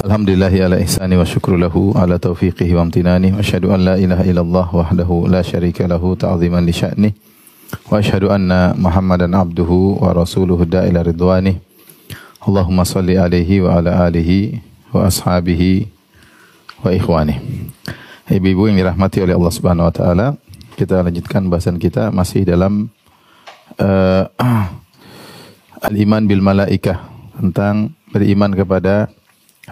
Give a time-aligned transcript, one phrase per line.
[0.00, 3.36] Alhamdulillahi ala ihsani wa syukru lahu ala taufiqihi wa amtinani.
[3.36, 7.12] Wa asyhadu an la ilaha illallah wahdahu la syarika lahu ta'ziman li sya'ni
[7.84, 11.60] wa asyhadu anna Muhammadan abduhu wa rasuluhu da'ila ridwani
[12.40, 15.84] Allahumma salli alaihi wa ala alihi wa ashabihi
[16.80, 17.36] wa ikhwani
[18.32, 20.26] Ibu-ibu yang dirahmati oleh Allah Subhanahu wa taala
[20.80, 22.88] kita lanjutkan bahasan kita masih dalam
[23.76, 24.24] uh,
[25.92, 27.04] al-iman bil malaikah
[27.36, 29.12] tentang beriman kepada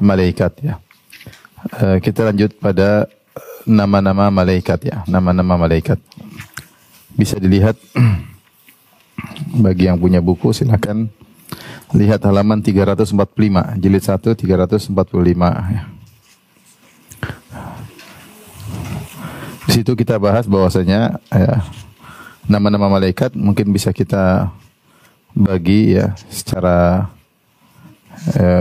[0.01, 0.75] malaikat ya.
[1.79, 3.11] Uh, kita lanjut pada
[3.66, 5.98] nama-nama malaikat ya, nama-nama malaikat.
[7.19, 7.77] Bisa dilihat
[9.65, 11.10] bagi yang punya buku silakan
[11.96, 13.16] lihat halaman 345,
[13.80, 14.93] jilid 1 345
[15.73, 15.82] ya.
[19.69, 21.60] Di situ kita bahas bahwasanya ya,
[22.49, 24.49] nama-nama malaikat mungkin bisa kita
[25.37, 27.18] bagi ya secara eh,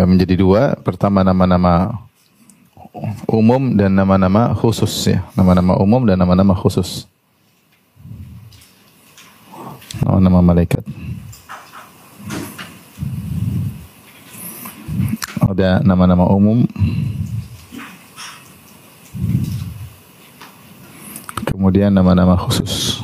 [0.05, 0.75] menjadi dua.
[0.81, 2.01] Pertama nama-nama
[3.29, 5.21] umum dan nama-nama khusus ya.
[5.37, 7.05] Nama-nama umum dan nama-nama khusus.
[10.01, 10.85] Nama-nama malaikat.
[15.41, 16.65] Ada nama-nama umum.
[21.47, 23.01] Kemudian nama-nama khusus.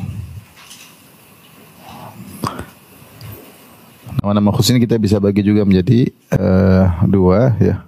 [4.21, 7.81] Nama-nama khusus ini kita bisa bagi juga menjadi eh, dua ya.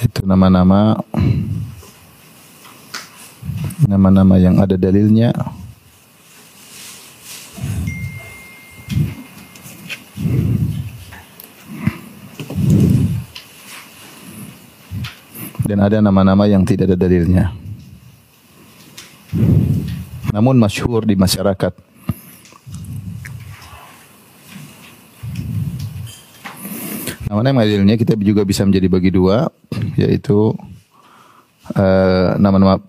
[0.00, 0.96] Itu nama-nama
[3.84, 5.34] nama-nama yang ada dalilnya.
[15.70, 17.69] Dan ada nama-nama yang tidak ada dalilnya.
[20.30, 21.74] Namun masyhur di masyarakat.
[27.30, 29.46] Nama-nama dalilnya kita juga bisa menjadi bagi dua,
[29.94, 30.50] yaitu
[31.78, 32.82] eh, nama-nama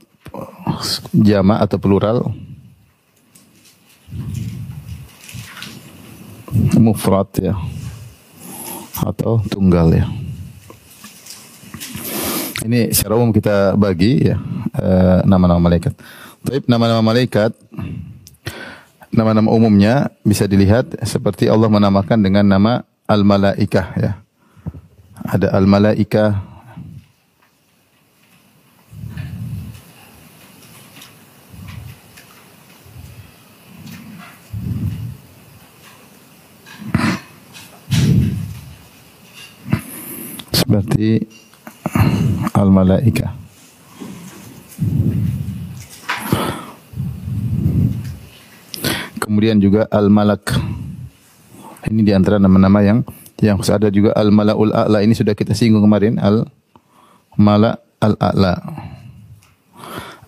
[1.14, 2.34] jama atau plural,
[6.74, 7.54] mufrad ya,
[8.98, 10.10] atau tunggal ya.
[12.66, 14.42] Ini secara umum kita bagi ya
[14.74, 15.94] eh, nama-nama malaikat.
[16.42, 17.54] Tapi nama-nama malaikat
[19.12, 24.12] nama-nama umumnya bisa dilihat seperti Allah menamakan dengan nama al-malaikah ya.
[25.22, 26.42] Ada al-malaikah
[40.56, 41.28] seperti
[42.56, 43.36] al-malaikah.
[49.32, 50.44] Kemudian juga al-malak.
[51.88, 53.00] Ini di antara nama-nama yang
[53.40, 58.60] yang ada juga al-malaul a'la ini sudah kita singgung kemarin al-mala al-a'la.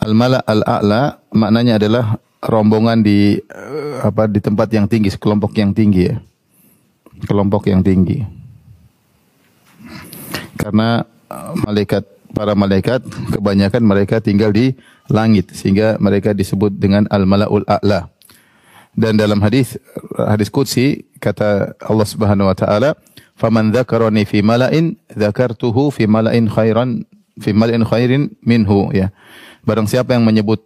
[0.07, 2.15] Al-mala al-a'la maknanya adalah
[2.47, 6.15] rombongan di eh, apa di tempat yang tinggi, kelompok yang tinggi ya.
[7.27, 8.23] Kelompok yang tinggi.
[10.55, 13.03] Karena eh, malaikat para malaikat
[13.35, 14.71] kebanyakan mereka tinggal di
[15.11, 18.12] langit sehingga mereka disebut dengan al-malaul a'la.
[18.93, 19.77] Dan dalam hadis
[20.13, 22.93] hadis qudsi kata Allah Subhanahu wa taala,
[23.33, 27.01] "Faman dzakarani fi mala'in dzakartuhu fi mala'in khairan
[27.41, 29.09] fi mala'in khairin minhu." Ya.
[29.65, 30.61] Barang siapa yang menyebut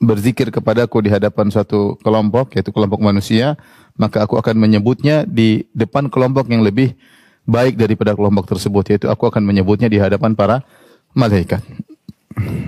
[0.00, 3.60] berzikir kepadaku di hadapan suatu kelompok yaitu kelompok manusia,
[3.96, 6.96] maka aku akan menyebutnya di depan kelompok yang lebih
[7.48, 10.64] baik daripada kelompok tersebut yaitu aku akan menyebutnya di hadapan para
[11.16, 11.60] malaikat.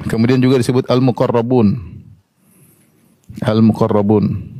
[0.08, 1.76] Kemudian juga disebut al-muqarrabun.
[3.44, 4.56] Al-muqarrabun.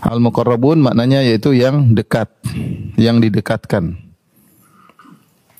[0.00, 2.30] Al-muqarrabun maknanya yaitu yang dekat,
[2.96, 3.96] yang didekatkan.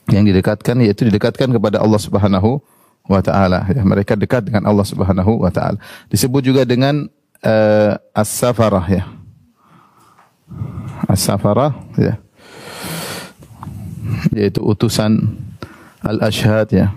[0.08, 2.62] Yang didekatkan yaitu didekatkan kepada Allah Subhanahu
[3.06, 3.66] wa taala.
[3.70, 5.78] Ya, mereka dekat dengan Allah Subhanahu wa taala.
[6.08, 7.10] Disebut juga dengan
[7.42, 9.04] uh, as-safarah ya.
[11.10, 12.14] As-safarah ya.
[14.30, 15.36] Yaitu utusan
[16.02, 16.94] al-ashhad ya.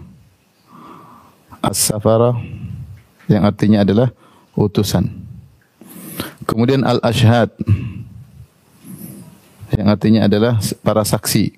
[1.59, 2.37] As-safarah
[3.27, 4.13] yang artinya adalah
[4.55, 5.28] utusan.
[6.43, 7.53] Kemudian al-ashhad
[9.75, 11.53] yang artinya adalah para saksi.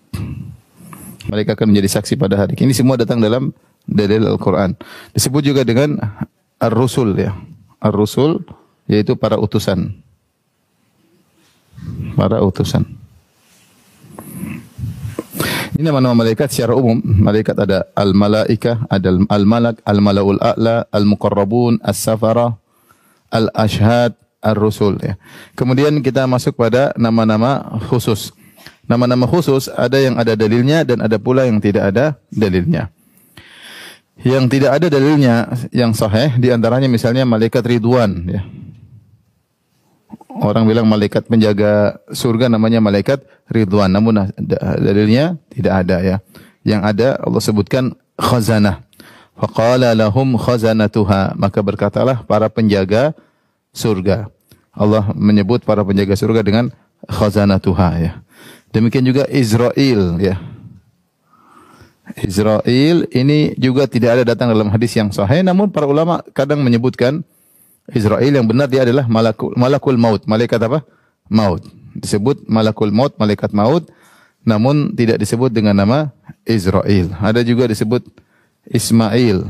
[1.31, 2.75] Mereka akan menjadi saksi pada hari ini.
[2.75, 3.55] Semua datang dalam
[3.87, 4.75] dalil Al-Quran.
[5.15, 5.95] Disebut juga dengan
[6.59, 7.31] Ar-Rusul ya.
[7.79, 8.43] Ar-Rusul
[8.89, 9.95] yaitu para utusan.
[12.19, 12.83] Para utusan.
[15.71, 16.99] Ini nama-nama malaikat secara umum.
[17.01, 22.53] Malaikat ada al-malaika, ada al-malak, al-malaul a'la, al-muqarrabun, as-safara,
[23.31, 25.15] al-ashhad, ar-rusul ya.
[25.53, 28.33] Kemudian kita masuk pada nama-nama khusus.
[28.89, 32.89] Nama-nama khusus ada yang ada dalilnya dan ada pula yang tidak ada dalilnya.
[34.21, 35.35] Yang tidak ada dalilnya
[35.71, 38.41] yang sahih di antaranya misalnya malaikat Ridwan ya.
[40.41, 43.93] Orang bilang malaikat penjaga surga namanya malaikat Ridwan.
[43.93, 44.33] Namun
[44.81, 46.17] dalilnya tidak ada ya.
[46.65, 47.83] Yang ada Allah sebutkan
[48.17, 48.81] khazanah.
[49.37, 51.37] Faqala lahum khazanatuha.
[51.37, 53.13] Maka berkatalah para penjaga
[53.71, 54.27] surga.
[54.71, 56.71] Allah menyebut para penjaga surga dengan
[57.07, 58.11] khazanatuha ya.
[58.71, 60.39] Demikian juga Israel ya.
[62.23, 67.23] Israel ini juga tidak ada datang dalam hadis yang sahih namun para ulama kadang menyebutkan
[67.91, 70.23] Israel yang benar dia adalah malakul, malakul maut.
[70.23, 70.85] Malaikat apa?
[71.27, 71.65] Maut.
[71.97, 73.89] Disebut malakul maut, malaikat maut.
[74.41, 76.09] Namun tidak disebut dengan nama
[76.47, 77.13] Israel.
[77.19, 78.05] Ada juga disebut
[78.69, 79.45] Ismail.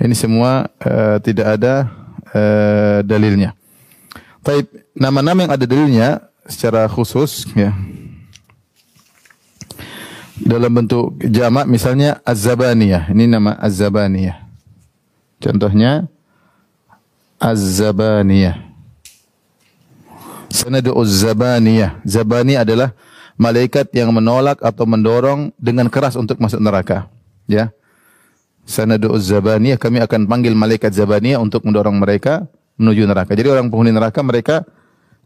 [0.00, 2.03] Ini semua uh, tidak ada
[2.34, 3.54] uh, dalilnya.
[4.44, 6.08] Tapi nama-nama yang ada dalilnya
[6.44, 7.72] secara khusus ya.
[10.34, 13.08] Dalam bentuk jamak misalnya Az-Zabaniyah.
[13.14, 14.36] Ini nama Az-Zabaniyah.
[15.40, 16.10] Contohnya
[17.40, 18.58] Az-Zabaniyah.
[20.50, 22.02] Sanadu Az-Zabaniyah.
[22.04, 22.92] Zabani adalah
[23.34, 27.06] malaikat yang menolak atau mendorong dengan keras untuk masuk neraka.
[27.48, 27.74] Ya.
[28.64, 32.48] Sanadu Az-Zabaniyah kami akan panggil malaikat Zabaniyah untuk mendorong mereka
[32.80, 33.36] menuju neraka.
[33.36, 34.64] Jadi orang penghuni neraka mereka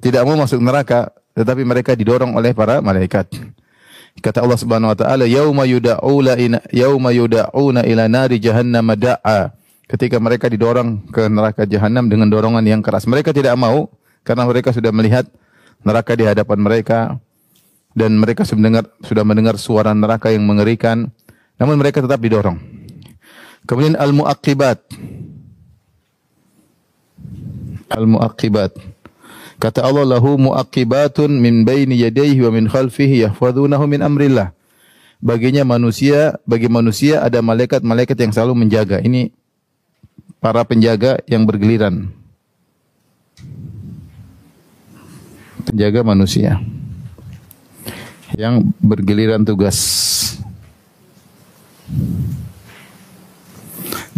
[0.03, 3.31] tidak mau masuk neraka, tetapi mereka didorong oleh para malaikat.
[4.19, 6.35] Kata Allah Subhanahu wa taala, "Yauma yud'auna
[6.75, 9.59] yauma yud'auna ila nari jahannam da'a."
[9.89, 13.09] ketika mereka didorong ke neraka jahanam dengan dorongan yang keras.
[13.09, 13.89] Mereka tidak mau
[14.23, 15.25] karena mereka sudah melihat
[15.81, 16.99] neraka di hadapan mereka
[17.97, 21.09] dan mereka sudah mendengar, sudah mendengar suara neraka yang mengerikan.
[21.57, 22.78] Namun mereka tetap didorong.
[23.67, 24.79] Kemudian al-muaqibat.
[27.89, 28.77] Al-muaqibat.
[29.59, 34.55] Kata Allah lahu muaqibatun min baini yadayhi wa min khalfihi yahfazunahu min amrillah.
[35.19, 39.03] Baginya manusia, bagi manusia ada malaikat-malaikat yang selalu menjaga.
[39.03, 39.35] Ini
[40.39, 42.15] para penjaga yang bergiliran.
[45.67, 46.63] Penjaga manusia
[48.39, 49.79] yang bergiliran tugas.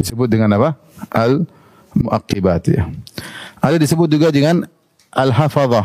[0.00, 0.80] Disebut dengan apa?
[1.12, 1.44] Al
[1.92, 2.88] muaqibat ya.
[3.60, 4.64] Ada disebut juga dengan
[5.12, 5.84] al hafazah.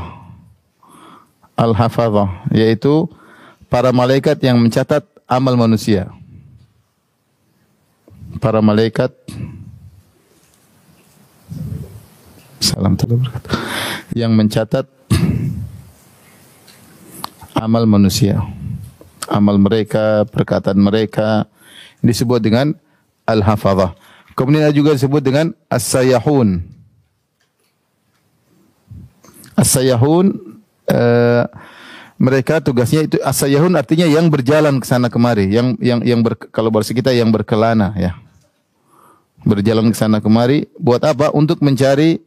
[1.59, 3.11] Al hafazah yaitu
[3.67, 6.07] para malaikat yang mencatat amal manusia.
[8.39, 9.11] Para malaikat
[12.63, 12.97] Salam
[14.15, 14.85] Yang mencatat
[17.53, 18.41] amal manusia.
[19.29, 21.45] Amal mereka, perkataan mereka
[22.01, 22.77] disebut dengan
[23.25, 23.97] al-hafazah.
[24.35, 26.59] Kemudian juga disebut dengan as-sayahun.
[29.55, 30.35] As-sayahun
[30.91, 31.47] uh,
[32.19, 36.67] mereka tugasnya itu as-sayahun artinya yang berjalan ke sana kemari, yang yang yang ber, kalau
[36.67, 38.19] bahasa kita yang berkelana ya.
[39.47, 41.31] Berjalan ke sana kemari buat apa?
[41.31, 42.19] Untuk mencari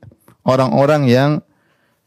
[0.49, 1.31] orang-orang yang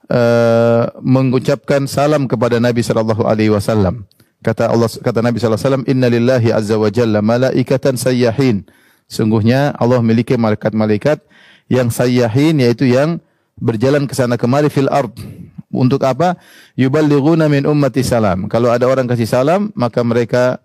[0.09, 4.09] uh, mengucapkan salam kepada Nabi sallallahu alaihi wasallam.
[4.41, 8.65] Kata Allah kata Nabi sallallahu alaihi wasallam, "Inna lillahi azza wa jalla malaikatan sayyahin."
[9.11, 11.19] Sungguhnya Allah memiliki malaikat-malaikat
[11.67, 13.19] yang sayyahin yaitu yang
[13.59, 15.11] berjalan ke sana kemari fil ard.
[15.71, 16.39] Untuk apa?
[16.79, 18.47] Yuballighuna min ummati salam.
[18.47, 20.63] Kalau ada orang kasih salam, maka mereka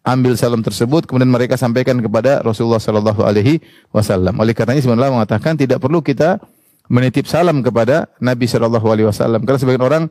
[0.00, 3.60] ambil salam tersebut kemudian mereka sampaikan kepada Rasulullah sallallahu alaihi
[3.92, 4.36] wasallam.
[4.40, 6.40] Oleh karenanya sebenarnya mengatakan tidak perlu kita
[6.90, 9.46] menitip salam kepada Nabi Shallallahu Alaihi Wasallam.
[9.46, 10.04] Karena sebagian orang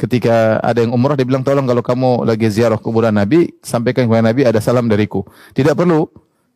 [0.00, 4.32] ketika ada yang umrah dia bilang tolong kalau kamu lagi ziarah kuburan Nabi sampaikan kepada
[4.32, 5.28] Nabi ada salam dariku.
[5.52, 6.08] Tidak perlu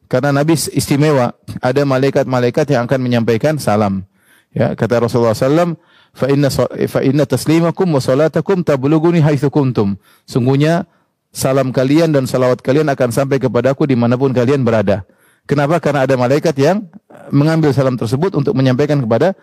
[0.07, 1.35] karena Nabi istimewa.
[1.59, 4.07] Ada malaikat-malaikat yang akan menyampaikan salam.
[4.55, 5.77] Ya kata Rasulullah SAW,
[6.17, 6.49] fa inna
[6.89, 9.99] fa inna taslimakum wa salatakum tablughuni haitsu kuntum.
[10.25, 10.89] Sungguhnya
[11.35, 15.05] salam kalian dan salawat kalian akan sampai kepadaku di mana pun kalian berada.
[15.47, 15.79] Kenapa?
[15.79, 16.89] Karena ada malaikat yang
[17.31, 19.37] mengambil salam tersebut untuk menyampaikan kepada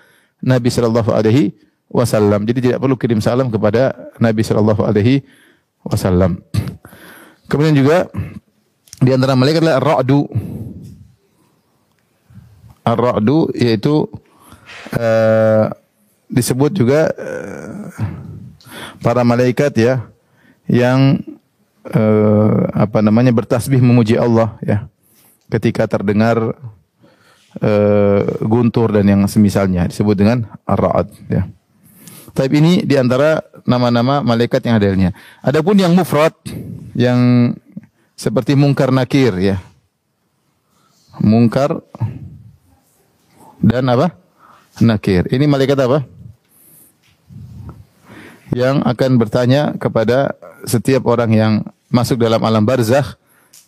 [0.44, 1.56] Nabi Shallallahu Alaihi
[1.88, 2.44] Wasallam.
[2.44, 5.24] Jadi tidak perlu kirim salam kepada Nabi Shallallahu Alaihi
[5.88, 6.44] Wasallam.
[7.48, 8.12] Kemudian juga
[9.04, 10.22] di antara malaikat adalah Ar-Ra'du.
[12.84, 14.08] Ar-Ra'du yaitu
[14.96, 15.72] uh,
[16.28, 17.92] disebut juga uh,
[19.04, 20.04] para malaikat ya
[20.68, 21.20] yang
[21.92, 24.88] uh, apa namanya bertasbih memuji Allah ya.
[25.52, 26.58] Ketika terdengar
[27.62, 31.46] uh, guntur dan yang semisalnya disebut dengan ar-ra'd ya.
[32.34, 35.10] Tapi ini di antara nama-nama malaikat yang adanya.
[35.46, 36.34] Adapun yang mufrad
[36.98, 37.54] yang
[38.14, 39.58] seperti mungkar nakir ya.
[41.22, 41.82] Mungkar
[43.62, 44.18] dan apa?
[44.82, 45.30] Nakir.
[45.30, 46.04] Ini malaikat apa?
[48.54, 50.34] Yang akan bertanya kepada
[50.66, 51.54] setiap orang yang
[51.94, 53.18] masuk dalam alam barzakh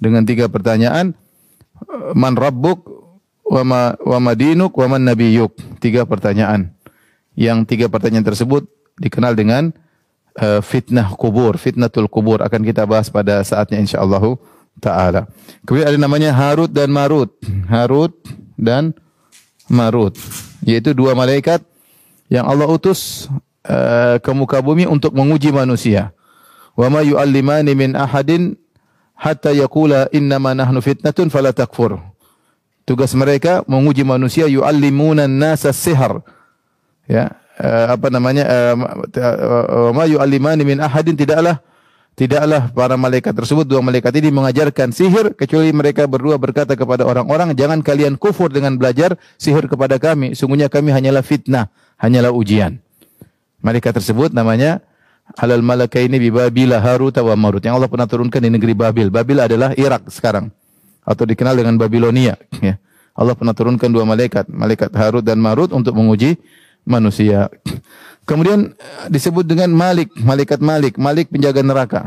[0.01, 1.13] dengan tiga pertanyaan.
[2.17, 2.81] Man rabbuk
[3.45, 5.53] wa ma, wa madinuk wa man nabiyuk.
[5.77, 6.73] Tiga pertanyaan
[7.37, 8.65] yang tiga pertanyaan tersebut
[8.97, 9.75] dikenal dengan
[10.39, 14.23] uh, fitnah kubur, fitnatul kubur akan kita bahas pada saatnya insyaallah
[14.79, 15.27] taala.
[15.63, 17.31] Kemudian ada namanya Harut dan Marut.
[17.67, 18.13] Harut
[18.55, 18.95] dan
[19.71, 20.15] Marut,
[20.61, 21.63] yaitu dua malaikat
[22.29, 23.31] yang Allah utus
[23.65, 26.13] uh, ke muka bumi untuk menguji manusia.
[26.75, 28.59] Wa ma yu'allimani min ahadin
[29.15, 31.97] hatta yaqula innama nahnu fitnatun fala takfur.
[32.85, 36.21] Tugas mereka menguji manusia yu'allimuna an-nasa sihar
[37.09, 38.43] ya uh, apa namanya
[38.75, 41.59] uh, ma yu'allimani min ahadin tidaklah
[42.15, 47.51] tidaklah para malaikat tersebut dua malaikat ini mengajarkan sihir kecuali mereka berdua berkata kepada orang-orang
[47.53, 50.31] jangan kalian kufur dengan belajar sihir kepada kami.
[50.33, 51.67] Sungguhnya kami hanyalah fitnah
[51.99, 52.79] hanyalah ujian.
[53.59, 54.79] Malaikat tersebut namanya
[55.35, 59.11] alal malakaini bi babil harut wa marut yang Allah pernah turunkan di negeri Babil.
[59.11, 60.53] Babil adalah Irak sekarang
[61.05, 62.79] atau dikenal dengan Babilonia ya.
[63.15, 66.35] Allah pernah turunkan dua malaikat malaikat Harut dan Marut untuk menguji
[66.85, 67.49] manusia.
[68.25, 72.01] Kemudian eh, disebut dengan Malik, malaikat Malik, Malik penjaga neraka.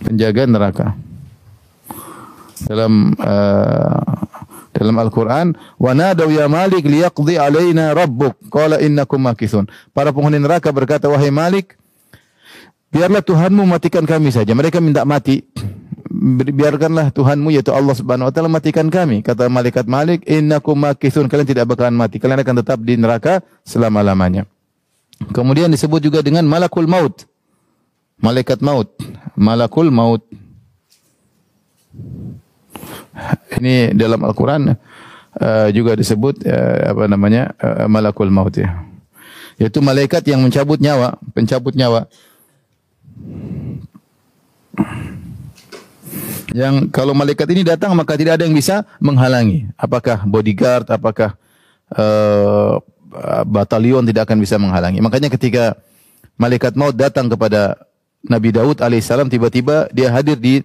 [0.00, 0.86] Penjaga neraka.
[2.60, 4.20] Dalam uh,
[4.76, 9.68] dalam Al-Qur'an, "Wa nadaw ya Malik liyaqdi alaina rabbuk." Qala innakum makithun.
[9.96, 11.76] Para penghuni neraka berkata, "Wahai Malik,
[12.92, 15.40] biarlah Tuhanmu matikan kami saja." Mereka minta mati
[16.52, 19.24] biarkanlah Tuhanmu yaitu Allah Subhanahu wa taala matikan kami.
[19.24, 21.32] Kata malaikat Malik, innakum makithun.
[21.32, 22.20] Kalian tidak bakalan mati.
[22.20, 24.44] Kalian akan tetap di neraka selama-lamanya.
[25.32, 27.24] Kemudian disebut juga dengan malakul maut.
[28.20, 28.92] Malaikat maut.
[29.32, 30.20] Malakul maut.
[33.60, 34.76] Ini dalam Al-Qur'an
[35.36, 37.52] uh, juga disebut uh, apa namanya?
[37.56, 38.84] Uh, malakul maut ya.
[39.60, 42.08] Yaitu malaikat yang mencabut nyawa, pencabut nyawa
[46.50, 49.70] yang kalau malaikat ini datang maka tidak ada yang bisa menghalangi.
[49.78, 51.38] Apakah bodyguard, apakah
[51.94, 52.78] uh,
[53.46, 55.02] batalion tidak akan bisa menghalangi.
[55.02, 55.78] Makanya ketika
[56.38, 57.78] malaikat maut datang kepada
[58.26, 60.62] Nabi Daud alaihissalam tiba-tiba dia hadir di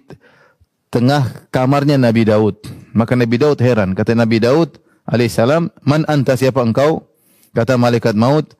[0.92, 2.56] tengah kamarnya Nabi Daud.
[2.94, 3.92] Maka Nabi Daud heran.
[3.92, 4.78] Kata Nabi Daud
[5.08, 7.04] alaihissalam, "Man anta siapa engkau?"
[7.52, 8.52] Kata malaikat maut,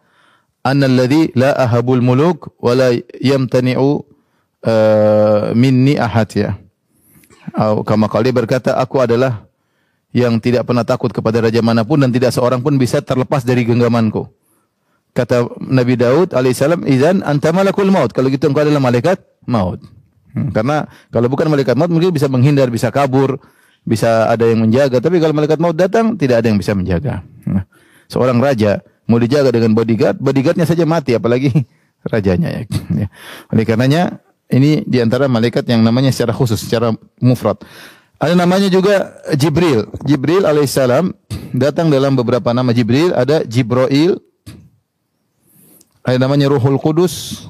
[0.65, 2.89] "Anna alladhi la ahabul muluk wa la
[3.21, 4.03] yamtani'u
[4.65, 6.51] uh, minni ahad ya."
[7.55, 9.47] Kama kalau dia berkata, aku adalah
[10.17, 13.69] yang tidak pernah takut kepada raja mana pun dan tidak seorang pun bisa terlepas dari
[13.69, 14.25] genggamanku.
[15.17, 19.81] Kata Nabi Daud alaihissalam, "Idzan anta malakul maut." Kalau gitu engkau adalah malaikat maut.
[20.37, 23.41] Hmm, karena kalau bukan malaikat maut mungkin bisa menghindar, bisa kabur,
[23.85, 25.01] bisa ada yang menjaga.
[25.01, 27.25] Tapi kalau malaikat maut datang, tidak ada yang bisa menjaga.
[27.49, 27.65] Nah,
[28.13, 31.49] seorang raja mau dijaga dengan bodyguard, bodyguardnya saja mati, apalagi
[32.13, 32.61] rajanya
[33.01, 33.09] ya.
[33.49, 37.59] Oleh karenanya ini di antara malaikat yang namanya secara khusus, secara mufrad.
[38.17, 39.91] Ada namanya juga Jibril.
[40.07, 41.13] Jibril alaihissalam
[41.53, 43.13] datang dalam beberapa nama Jibril.
[43.13, 44.23] Ada Jibril,
[46.07, 47.45] ada namanya Ruhul Kudus.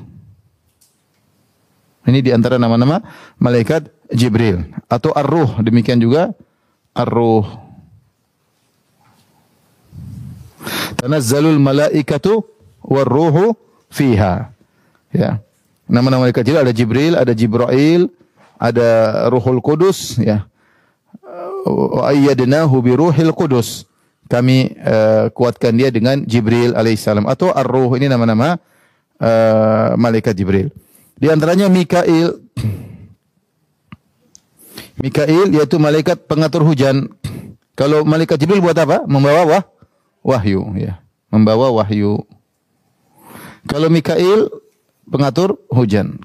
[2.07, 3.03] Ini di antara nama-nama
[3.37, 5.59] malaikat Jibril atau Ar-Ruh.
[5.63, 6.33] Demikian juga
[6.95, 7.67] Ar-Ruh.
[10.97, 12.43] Tanazzalul malaikatu
[12.83, 13.55] war-ruhu
[13.91, 14.51] fiha.
[15.15, 15.43] Ya.
[15.87, 18.03] Nama-nama malaikat Jibril ada Jibril, ada Jibril,
[18.59, 18.89] ada
[19.31, 20.51] Ruhul Kudus ya.
[21.67, 23.87] Wa ayyadnahu bi Ruhil Kudus.
[24.27, 28.59] Kami uh, kuatkan dia dengan Jibril alaihissalam atau Ar-Ruh ini nama-nama
[29.23, 30.75] uh, malaikat Jibril.
[31.15, 32.35] Di antaranya Mikail.
[35.03, 37.15] Mikail yaitu malaikat pengatur hujan.
[37.79, 39.07] Kalau malaikat Jibril buat apa?
[39.07, 39.63] Membawa wah,
[40.27, 40.99] wahyu ya.
[41.31, 42.27] Membawa wahyu.
[43.71, 44.51] Kalau Mikail
[45.07, 46.19] pengatur hujan.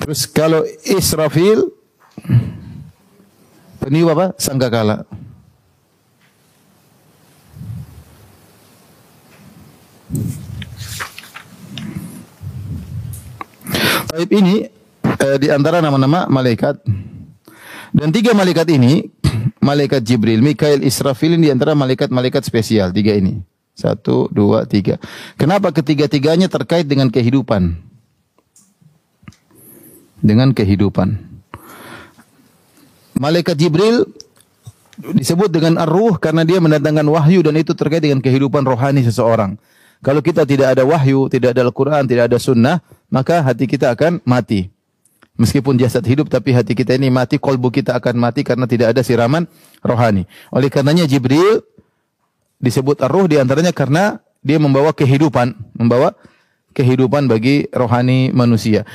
[0.00, 1.72] Terus kalau Israfil
[3.80, 4.26] peniup apa?
[4.36, 5.08] Sangkakala.
[14.14, 14.68] Taib ini
[15.02, 16.78] eh, di antara nama-nama malaikat
[17.90, 19.10] dan tiga malaikat ini
[19.68, 23.53] malaikat Jibril, Mikail, Israfil ini di antara malaikat-malaikat spesial tiga ini.
[23.74, 25.02] Satu, dua, tiga.
[25.34, 27.74] Kenapa ketiga-tiganya terkait dengan kehidupan?
[30.22, 31.18] Dengan kehidupan.
[33.18, 34.06] Malaikat Jibril
[34.98, 39.58] disebut dengan ar-ruh karena dia mendatangkan wahyu dan itu terkait dengan kehidupan rohani seseorang.
[40.04, 42.78] Kalau kita tidak ada wahyu, tidak ada Al-Quran, tidak ada sunnah,
[43.10, 44.70] maka hati kita akan mati.
[45.34, 49.02] Meskipun jasad hidup tapi hati kita ini mati, kolbu kita akan mati karena tidak ada
[49.02, 49.50] siraman
[49.82, 50.30] rohani.
[50.54, 51.66] Oleh karenanya Jibril
[52.64, 56.16] disebut ar-ruh di antaranya karena dia membawa kehidupan, membawa
[56.72, 58.88] kehidupan bagi rohani manusia.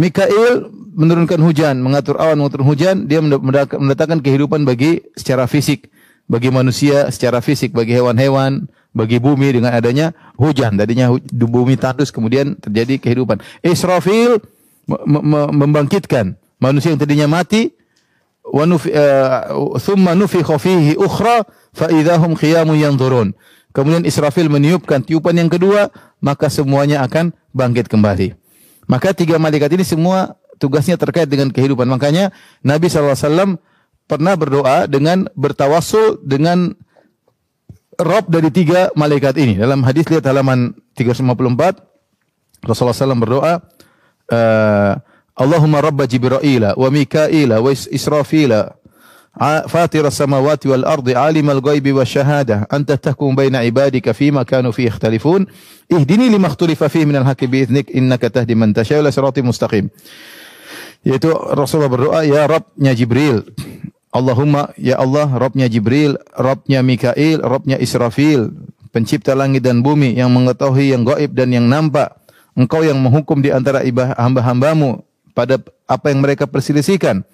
[0.00, 5.92] Mikail menurunkan hujan, mengatur awan, mengatur hujan, dia mendatangkan kehidupan bagi secara fisik,
[6.28, 10.76] bagi manusia secara fisik, bagi hewan-hewan, bagi bumi dengan adanya hujan.
[10.80, 13.40] Tadinya bumi tandus kemudian terjadi kehidupan.
[13.60, 14.40] Israfil
[15.52, 17.72] membangkitkan manusia yang tadinya mati
[18.46, 21.86] wa nufi, uh, thumma nufikha fihi ukhra fa.
[23.72, 25.88] Kemudian Israfil meniupkan tiupan yang kedua,
[26.20, 28.36] maka semuanya akan bangkit kembali.
[28.84, 31.88] Maka tiga malaikat ini semua tugasnya terkait dengan kehidupan.
[31.88, 33.56] Makanya Nabi SAW
[34.04, 36.76] pernah berdoa dengan bertawasul dengan
[37.96, 39.56] Rob dari tiga malaikat ini.
[39.56, 41.80] Dalam hadis lihat halaman 354,
[42.68, 43.52] Rasulullah SAW berdoa,
[44.32, 44.92] uh,
[45.37, 48.77] Allahumma Rabba Jibraila wa Mikaila wa Israfila
[49.67, 55.45] فاطر السماوات والأرض عالم الغيب والشهادة أنت تحكم بين عبادك فيما كانوا فيه يختلفون
[55.93, 59.89] اهدني لما اختلف فيه من الحق بإذنك إنك تهدي من تشاء إلى صراط مستقيم
[61.05, 63.45] yaitu Rasulullah berdoa ya Rabbnya Jibril
[64.09, 68.49] Allahumma ya Allah Rabbnya Jibril Rabbnya Mikail Rabbnya Israfil
[68.89, 72.17] pencipta langit dan bumi yang mengetahui yang gaib dan yang nampak
[72.57, 73.85] engkau yang menghukum di antara
[74.17, 75.58] hamba-hambamu pada
[75.88, 77.24] apa yang mereka perselisihkan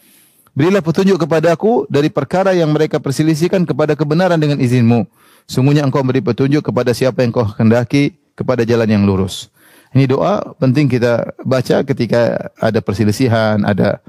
[0.58, 5.06] Berilah petunjuk kepadaku dari perkara yang mereka perselisihkan kepada kebenaran dengan izinmu.
[5.46, 9.54] Sungguhnya engkau beri petunjuk kepada siapa yang kau hendaki kepada jalan yang lurus.
[9.94, 14.02] Ini doa penting kita baca ketika ada perselisihan, ada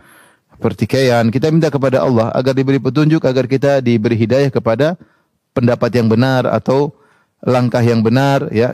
[0.57, 1.29] pertikaian.
[1.29, 4.97] Kita minta kepada Allah agar diberi petunjuk, agar kita diberi hidayah kepada
[5.53, 6.97] pendapat yang benar atau
[7.45, 8.49] langkah yang benar.
[8.49, 8.73] Ya,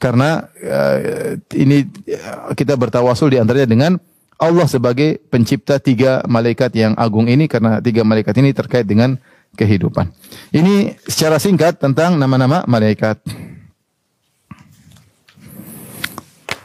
[0.00, 1.84] karena uh, ini
[2.16, 3.92] uh, kita bertawasul di antaranya dengan
[4.40, 9.20] Allah sebagai pencipta tiga malaikat yang agung ini karena tiga malaikat ini terkait dengan
[9.54, 10.10] kehidupan.
[10.50, 13.20] Ini secara singkat tentang nama-nama malaikat.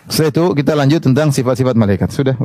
[0.08, 2.10] Setelah itu kita lanjut tentang sifat-sifat malaikat.
[2.10, 2.40] Sudah.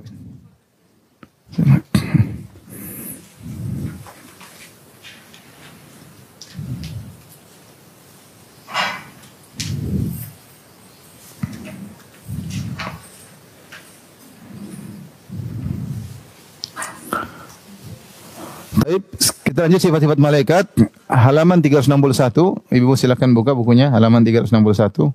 [18.83, 18.99] Baik,
[19.47, 20.67] kita lanjut sifat-sifat malaikat.
[21.07, 22.67] Halaman 361.
[22.67, 25.15] Ibu silakan buka bukunya, halaman 361.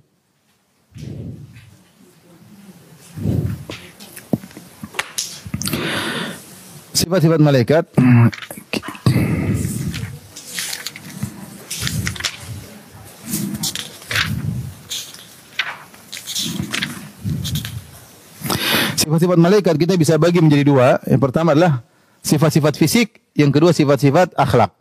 [6.95, 7.84] Sifat-sifat malaikat.
[18.95, 21.03] Sifat-sifat malaikat kita bisa bagi menjadi dua.
[21.03, 21.84] Yang pertama adalah
[22.27, 24.75] sifat-sifat fisik, yang kedua sifat-sifat akhlak.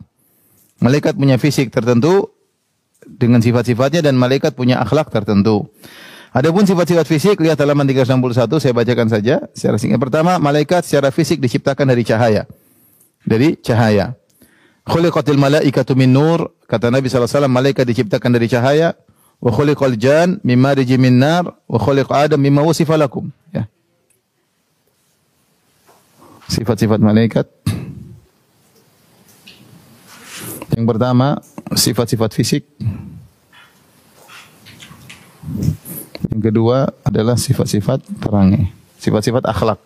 [0.83, 2.29] Malaikat punya fisik tertentu
[3.01, 5.71] dengan sifat-sifatnya dan malaikat punya akhlak tertentu.
[6.35, 9.97] Adapun sifat-sifat fisik lihat halaman 361 saya bacakan saja secara singkat.
[9.97, 12.45] Pertama, malaikat secara fisik diciptakan dari cahaya.
[13.23, 14.13] Dari cahaya.
[14.87, 18.93] Khuliqatil malaikatu min nur, kata Nabi SAW, malaikat diciptakan dari cahaya.
[19.37, 23.29] Wa khuliqal jan mimma min nar, wa khuliq Adam mimma wasifa lakum.
[23.53, 23.69] Ya.
[26.47, 27.45] Sifat-sifat malaikat.
[30.77, 31.41] Yang pertama,
[31.75, 32.63] sifat-sifat fisik.
[36.31, 39.79] Yang kedua adalah sifat-sifat perangai, sifat-sifat akhlak.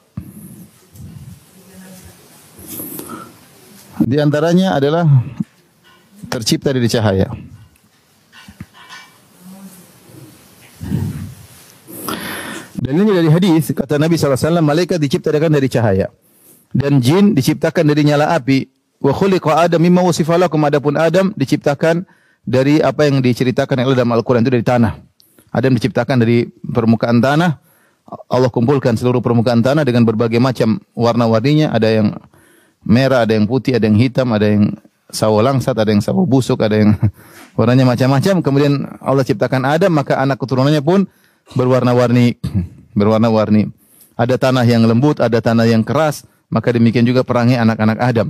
[4.01, 5.07] Di antaranya adalah
[6.27, 7.31] tercipta dari cahaya.
[12.81, 16.11] Dan ini dari hadis kata Nabi SAW, malaikat diciptakan dari cahaya
[16.71, 18.67] dan jin diciptakan dari nyala api.
[19.01, 22.05] Wa khuliqa Adam mimma wasifa lakum adapun Adam diciptakan
[22.45, 24.97] dari apa yang diceritakan oleh dalam Al-Qur'an itu dari tanah.
[25.51, 27.59] Adam diciptakan dari permukaan tanah.
[28.27, 32.07] Allah kumpulkan seluruh permukaan tanah dengan berbagai macam warna-warninya, ada yang
[32.83, 34.73] merah, ada yang putih, ada yang hitam, ada yang
[35.11, 36.97] sawo langsat, ada yang sawo busuk, ada yang
[37.59, 38.41] warnanya macam-macam.
[38.41, 41.07] Kemudian Allah ciptakan Adam, maka anak keturunannya pun
[41.55, 42.35] berwarna-warni,
[42.99, 43.69] berwarna-warni.
[44.19, 48.27] Ada tanah yang lembut, ada tanah yang keras, maka demikian juga perangai anak-anak Adam.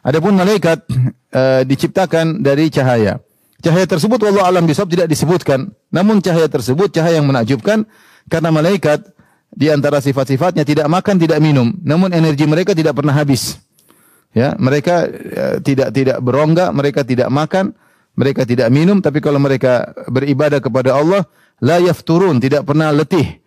[0.00, 0.86] Adapun malaikat
[1.34, 3.18] e, diciptakan dari cahaya.
[3.60, 5.74] Cahaya tersebut wallahu alam bisawab tidak disebutkan.
[5.90, 7.84] Namun cahaya tersebut cahaya yang menakjubkan
[8.30, 9.02] karena malaikat
[9.54, 11.74] di antara sifat-sifatnya tidak makan, tidak minum.
[11.82, 13.58] Namun energi mereka tidak pernah habis.
[14.34, 17.70] Ya, mereka ya, tidak tidak berongga, mereka tidak makan,
[18.18, 21.22] mereka tidak minum, tapi kalau mereka beribadah kepada Allah,
[21.62, 23.42] la yafturun, tidak pernah letih.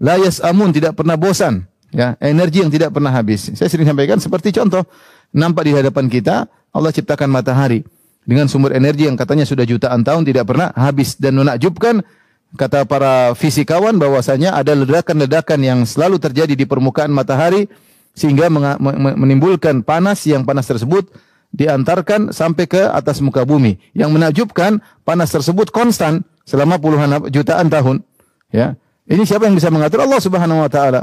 [0.00, 1.68] La yasamun, tidak pernah bosan.
[1.90, 3.50] Ya, energi yang tidak pernah habis.
[3.50, 4.86] Saya sering sampaikan seperti contoh
[5.34, 7.82] nampak di hadapan kita Allah ciptakan matahari
[8.22, 12.06] dengan sumber energi yang katanya sudah jutaan tahun tidak pernah habis dan menakjubkan
[12.54, 17.66] kata para fisikawan bahwasanya ada ledakan-ledakan yang selalu terjadi di permukaan matahari
[18.14, 18.50] sehingga
[19.18, 21.10] menimbulkan panas yang panas tersebut
[21.50, 23.78] diantarkan sampai ke atas muka bumi.
[23.94, 28.02] Yang menakjubkan panas tersebut konstan selama puluhan jutaan tahun.
[28.50, 28.74] Ya,
[29.06, 30.02] ini siapa yang bisa mengatur?
[30.02, 31.00] Allah Subhanahu Wa Taala.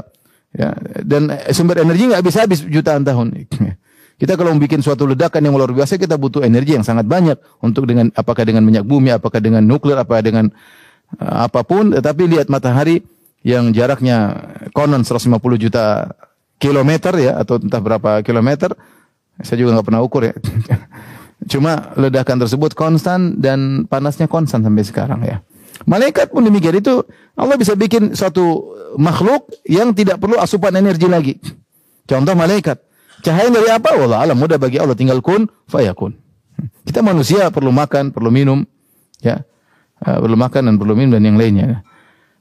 [0.56, 0.72] Ya,
[1.04, 3.36] dan sumber energi nggak bisa habis jutaan tahun.
[4.18, 7.86] Kita kalau membuat suatu ledakan yang luar biasa, kita butuh energi yang sangat banyak untuk
[7.86, 10.50] dengan apakah dengan minyak bumi, apakah dengan nuklir, apa dengan
[11.22, 11.94] uh, apa pun.
[11.94, 12.98] Tetapi lihat matahari
[13.46, 14.34] yang jaraknya
[14.74, 15.30] konon 150
[15.62, 16.18] juta
[16.58, 18.74] kilometer ya, atau entah berapa kilometer.
[19.38, 20.34] Saya juga nggak pernah ukur ya.
[21.54, 25.38] Cuma ledakan tersebut konstan dan panasnya konstan sampai sekarang ya.
[25.86, 27.06] Malaikat pun demikian itu
[27.38, 31.34] Allah bisa bikin suatu makhluk yang tidak perlu asupan energi lagi.
[32.08, 32.82] Contoh malaikat.
[33.22, 33.94] Cahaya dari apa?
[33.94, 36.14] Allah alam mudah bagi Allah tinggal kun fayakun.
[36.82, 38.66] Kita manusia perlu makan, perlu minum,
[39.22, 39.44] ya.
[39.98, 41.82] Uh, perlu makan dan perlu minum dan yang lainnya.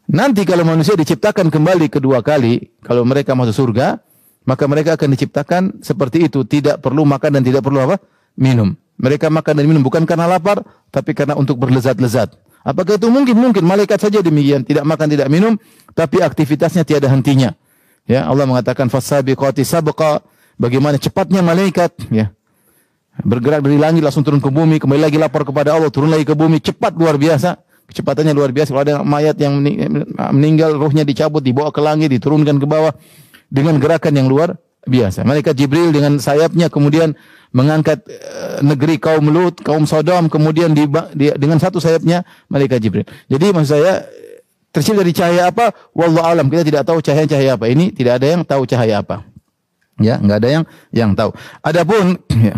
[0.08, 4.00] Nanti kalau manusia diciptakan kembali kedua kali, kalau mereka masuk surga,
[4.48, 8.00] maka mereka akan diciptakan seperti itu, tidak perlu makan dan tidak perlu apa?
[8.38, 8.78] minum.
[8.98, 12.34] Mereka makan dan minum bukan karena lapar, tapi karena untuk berlezat-lezat.
[12.68, 13.40] Apakah itu mungkin?
[13.40, 13.64] Mungkin.
[13.64, 15.56] Malaikat saja demikian, tidak makan, tidak minum,
[15.96, 17.56] tapi aktivitasnya tiada hentinya.
[18.04, 20.20] Ya, Allah mengatakan fasabiqati sabqa.
[20.60, 22.34] Bagaimana cepatnya malaikat ya.
[23.24, 26.36] Bergerak dari langit langsung turun ke bumi kembali lagi lapor kepada Allah turun lagi ke
[26.36, 26.60] bumi.
[26.60, 27.56] Cepat luar biasa.
[27.88, 28.76] Kecepatannya luar biasa.
[28.76, 29.64] Kalau ada mayat yang
[30.34, 32.92] meninggal ruhnya dicabut dibawa ke langit diturunkan ke bawah
[33.48, 37.14] dengan gerakan yang luar biasa malaikat Jibril dengan sayapnya kemudian
[37.52, 43.06] mengangkat uh, negeri kaum Lut kaum Sodom kemudian di, di, dengan satu sayapnya malaikat Jibril
[43.28, 44.08] jadi maksud saya
[44.72, 48.28] tercipta dari cahaya apa wallahu alam kita tidak tahu cahaya cahaya apa ini tidak ada
[48.34, 49.28] yang tahu cahaya apa
[49.98, 51.34] Ya, nggak ada yang yang tahu.
[51.66, 52.56] Adapun ya,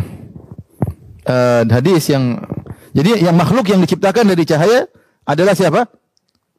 [1.32, 2.44] uh, hadis yang
[2.92, 4.92] jadi yang makhluk yang diciptakan dari cahaya
[5.24, 5.88] adalah siapa?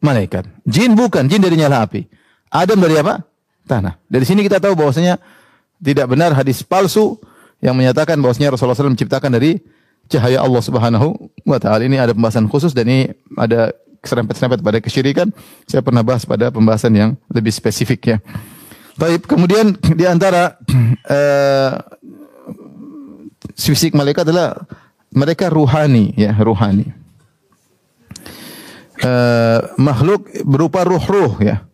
[0.00, 0.48] Malaikat.
[0.64, 2.08] Jin bukan, jin dari nyala api.
[2.48, 3.20] Adam dari apa?
[3.68, 4.00] Tanah.
[4.08, 5.20] Dari sini kita tahu bahwasanya
[5.80, 7.16] tidak benar hadis palsu
[7.64, 9.60] yang menyatakan bahwasanya Rasulullah SAW menciptakan dari
[10.08, 11.84] cahaya Allah Subhanahu wa taala.
[11.84, 13.72] Ini ada pembahasan khusus dan ini ada
[14.04, 15.28] serempet-serempet pada kesyirikan.
[15.68, 18.18] Saya pernah bahas pada pembahasan yang lebih spesifik ya.
[18.96, 20.60] Baik, kemudian di antara
[21.16, 21.72] uh,
[23.56, 24.56] fisik malaikat adalah
[25.12, 26.90] mereka ruhani ya, ruhani.
[29.00, 31.64] Uh, makhluk berupa ruh-ruh ya.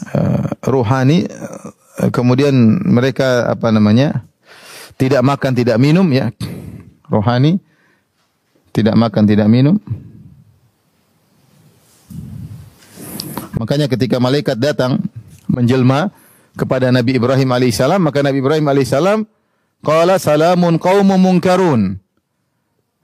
[0.00, 1.76] Uh, ruhani uh,
[2.12, 2.54] kemudian
[2.86, 4.22] mereka apa namanya?
[5.00, 6.28] tidak makan, tidak minum ya.
[7.08, 7.56] Rohani
[8.70, 9.76] tidak makan, tidak minum.
[13.58, 15.04] Makanya ketika malaikat datang
[15.50, 16.08] menjelma
[16.56, 19.18] kepada Nabi Ibrahim alaihissalam, maka Nabi Ibrahim alaihissalam
[19.84, 21.98] qala salamun qaumun munkarun.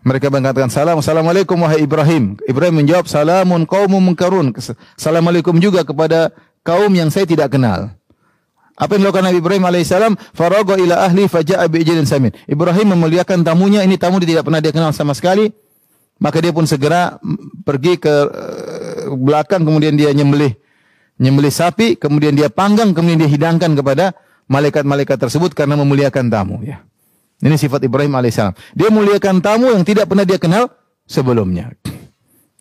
[0.07, 2.39] Mereka mengatakan salam, assalamualaikum wahai Ibrahim.
[2.47, 4.55] Ibrahim menjawab salamun qaumun munkarun.
[4.95, 6.31] Assalamualaikum juga kepada
[6.63, 7.91] kaum yang saya tidak kenal.
[8.77, 10.13] Apa yang dilakukan Nabi Ibrahim alaihissalam?
[10.37, 12.33] Faraga ila ahli faja'a bi'ijlin samin.
[12.45, 15.49] Ibrahim memuliakan tamunya, ini tamu dia tidak pernah dia kenal sama sekali.
[16.21, 17.17] Maka dia pun segera
[17.65, 20.57] pergi ke eh, belakang kemudian dia nyembelih
[21.17, 24.13] nyembelih sapi, kemudian dia panggang, kemudian dia hidangkan kepada
[24.49, 26.85] malaikat-malaikat tersebut karena memuliakan tamu ya.
[27.37, 28.57] Ini sifat Ibrahim alaihissalam.
[28.73, 30.73] Dia muliakan tamu yang tidak pernah dia kenal
[31.05, 31.77] sebelumnya.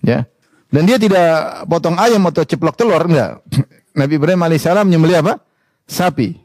[0.03, 0.27] Ya.
[0.67, 3.39] Dan dia tidak potong ayam atau ceplok telur enggak.
[3.99, 5.39] Nabi Ibrahim alaihissalam menyembelih apa?
[5.85, 6.35] Sapi.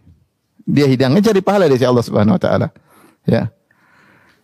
[0.69, 2.67] Dia hidangnya cari pahala dari Allah Subhanahu wa taala.
[3.27, 3.51] Ya.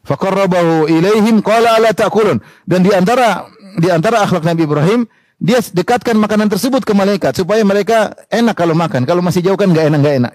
[0.03, 2.41] Faqarrabahu ilaihim qala ala ta'kulun.
[2.67, 5.01] Dan di antara di antara akhlak Nabi Ibrahim,
[5.37, 9.05] dia dekatkan makanan tersebut ke malaikat supaya mereka enak kalau makan.
[9.05, 10.35] Kalau masih jauh kan nggak enak nggak enak.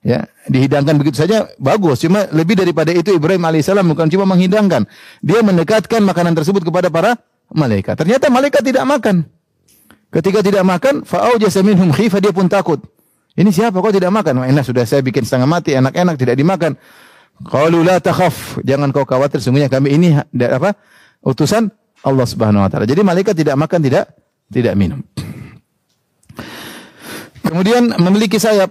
[0.00, 2.00] Ya, dihidangkan begitu saja bagus.
[2.00, 4.88] Cuma lebih daripada itu Ibrahim alaihissalam bukan cuma menghidangkan,
[5.20, 7.20] dia mendekatkan makanan tersebut kepada para
[7.52, 8.00] malaikat.
[8.00, 9.28] Ternyata malaikat tidak makan.
[10.10, 12.80] Ketika tidak makan, fa'au jasaminhum khifa dia pun takut.
[13.38, 14.42] Ini siapa kok tidak makan?
[14.42, 16.74] Enak sudah saya bikin setengah mati, enak-enak tidak dimakan.
[17.40, 20.12] Qalu la takhaf, jangan kau khawatir sungguhnya kami ini
[20.44, 20.76] apa?
[21.24, 21.68] utusan
[22.04, 22.88] Allah Subhanahu wa taala.
[22.88, 24.12] Jadi malaikat tidak makan, tidak
[24.48, 25.00] tidak minum.
[27.44, 28.70] Kemudian memiliki sayap.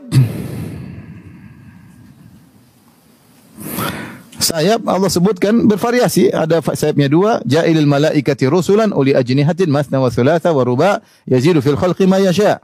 [4.49, 6.33] sayap Allah sebutkan bervariasi.
[6.33, 12.09] Ada sayapnya dua, ja'ilil malaikati rusulan uli ajnihatin masna wa thulatha wa ruba fil khalqi
[12.09, 12.57] ma yasha.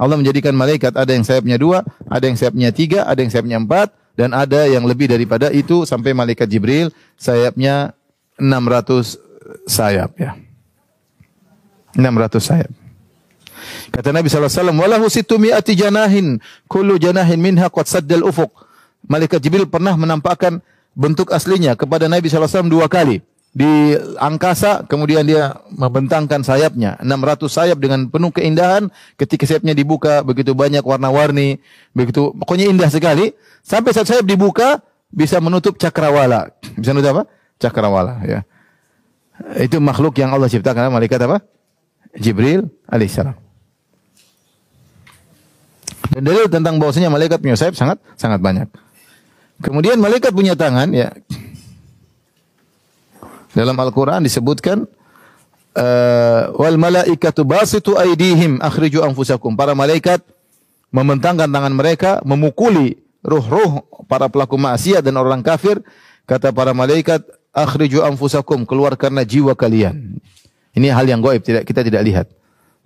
[0.00, 3.92] Allah menjadikan malaikat ada yang sayapnya dua, ada yang sayapnya tiga, ada yang sayapnya empat,
[4.16, 6.88] dan ada yang lebih daripada itu sampai malaikat Jibril
[7.20, 7.92] sayapnya
[8.40, 10.40] 600 sayap ya.
[12.00, 12.72] 600 sayap.
[13.92, 18.48] Kata Nabi SAW, Walahu situ mi'ati janahin, kullu janahin minha qad saddal ufuq.
[19.04, 20.64] Malaikat Jibril pernah menampakkan
[20.96, 23.20] bentuk aslinya kepada Nabi SAW dua kali.
[23.50, 26.94] Di angkasa, kemudian dia membentangkan sayapnya.
[27.02, 28.86] 600 sayap dengan penuh keindahan.
[29.18, 31.58] Ketika sayapnya dibuka, begitu banyak warna-warni.
[31.90, 33.34] Begitu, pokoknya indah sekali.
[33.66, 34.78] Sampai saat sayap dibuka,
[35.10, 36.54] bisa menutup cakrawala.
[36.78, 37.22] Bisa menutup apa?
[37.58, 38.22] Cakrawala.
[38.22, 38.40] Ya.
[39.58, 40.94] Itu makhluk yang Allah ciptakan.
[40.94, 41.42] Malaikat apa?
[42.14, 43.34] Jibril alaihissalam.
[46.10, 48.66] Dan dalil tentang bahwasanya malaikat punya sayap sangat sangat banyak.
[49.62, 51.14] Kemudian malaikat punya tangan ya.
[53.50, 54.86] Dalam Al-Qur'an disebutkan
[55.74, 59.58] uh, wal malaikatu basitu aydihim akhriju anfusakum.
[59.58, 60.22] Para malaikat
[60.94, 65.82] membentangkan tangan mereka memukuli ruh-ruh para pelaku maksiat dan orang kafir.
[66.26, 70.22] Kata para malaikat, akhriju anfusakum, keluarkanlah jiwa kalian.
[70.78, 72.26] Ini hal yang gaib, tidak kita tidak lihat.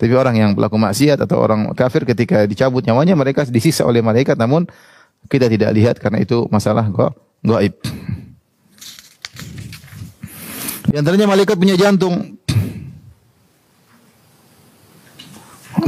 [0.00, 4.34] Tapi orang yang pelaku maksiat atau orang kafir ketika dicabut nyawanya mereka disisa oleh malaikat
[4.34, 4.66] namun
[5.30, 6.88] kita tidak lihat karena itu masalah
[7.44, 7.76] gaib.
[10.84, 12.36] Di antaranya malaikat punya jantung.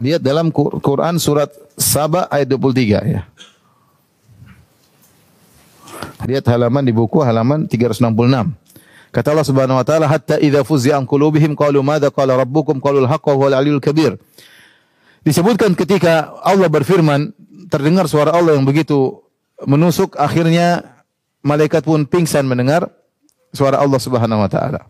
[0.01, 3.23] Lihat dalam Quran surat Saba ayat 23 ya.
[6.27, 8.11] Lihat halaman di buku halaman 366.
[9.15, 13.07] Kata Allah Subhanahu wa taala hatta idza fuzza an qulubihim qalu madza qala rabbukum qalu
[13.07, 14.21] al-haqqa huwal aliyyul kabir.
[15.25, 17.33] Disebutkan ketika Allah berfirman
[17.73, 19.25] terdengar suara Allah yang begitu
[19.65, 21.01] menusuk akhirnya
[21.41, 22.93] malaikat pun pingsan mendengar
[23.55, 24.81] suara Allah Subhanahu wa taala.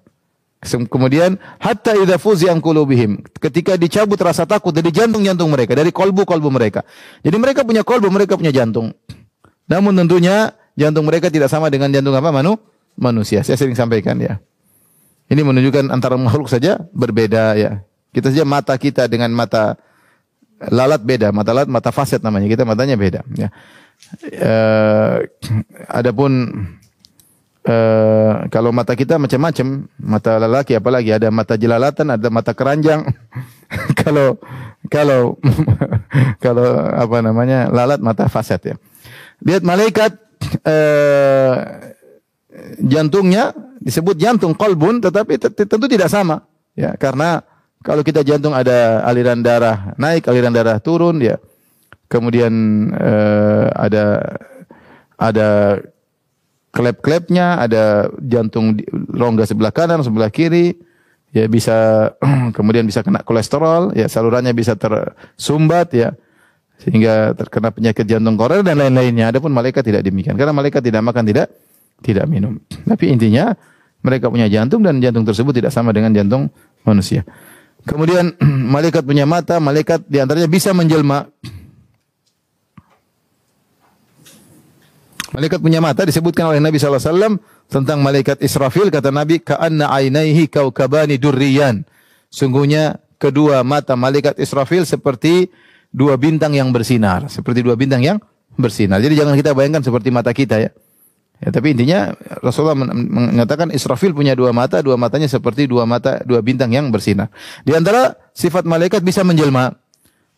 [0.66, 6.48] Kemudian hatta idza fuzi an qulubihim ketika dicabut rasa takut dari jantung-jantung mereka, dari kolbu-kolbu
[6.50, 6.82] mereka.
[7.22, 8.90] Jadi mereka punya kolbu, mereka punya jantung.
[9.68, 12.58] Namun tentunya jantung mereka tidak sama dengan jantung apa manu?
[12.96, 13.44] manusia.
[13.44, 14.40] Saya sering sampaikan ya.
[15.28, 17.84] Ini menunjukkan antara makhluk saja berbeda ya.
[18.10, 19.76] Kita saja mata kita dengan mata
[20.72, 22.48] lalat beda, mata lalat mata faset namanya.
[22.48, 23.52] Kita matanya beda ya.
[24.28, 25.24] Uh,
[25.88, 26.52] adapun
[27.66, 33.04] uh, kalau mata kita macam-macam, mata lelaki apalagi ada mata jelalatan, ada mata keranjang.
[34.00, 34.38] kalau
[34.86, 35.34] kalau
[36.44, 38.74] kalau apa namanya lalat mata faset ya.
[39.44, 40.16] Lihat malaikat
[40.64, 41.54] uh,
[42.80, 43.52] jantungnya
[43.82, 47.40] disebut jantung kolbun, tetapi tentu tidak sama ya karena
[47.80, 51.40] kalau kita jantung ada aliran darah naik aliran darah turun ya
[52.06, 52.52] kemudian
[52.92, 54.04] uh, ada
[55.16, 55.80] ada
[56.76, 60.76] klep-klepnya, ada jantung rongga sebelah kanan, sebelah kiri,
[61.32, 62.12] ya bisa
[62.56, 66.12] kemudian bisa kena kolesterol, ya salurannya bisa tersumbat ya
[66.76, 69.32] sehingga terkena penyakit jantung koroner dan lain-lainnya.
[69.32, 71.48] Adapun malaikat tidak demikian karena malaikat tidak makan, tidak
[72.04, 72.60] tidak minum.
[72.90, 73.56] Tapi intinya
[74.04, 76.52] mereka punya jantung dan jantung tersebut tidak sama dengan jantung
[76.84, 77.24] manusia.
[77.88, 78.36] Kemudian
[78.76, 81.32] malaikat punya mata, malaikat di antaranya bisa menjelma.
[85.36, 87.36] Malaikat punya mata disebutkan oleh Nabi SAW
[87.68, 91.84] tentang malaikat Israfil kata Nabi ka'anna ainaihi kaukabani durriyan.
[92.32, 95.52] Sungguhnya kedua mata malaikat Israfil seperti
[95.92, 98.16] dua bintang yang bersinar, seperti dua bintang yang
[98.56, 99.04] bersinar.
[99.04, 100.72] Jadi jangan kita bayangkan seperti mata kita ya.
[101.36, 106.40] Ya, tapi intinya Rasulullah mengatakan Israfil punya dua mata, dua matanya seperti dua mata, dua
[106.40, 107.28] bintang yang bersinar.
[107.60, 109.76] Di antara sifat malaikat bisa menjelma.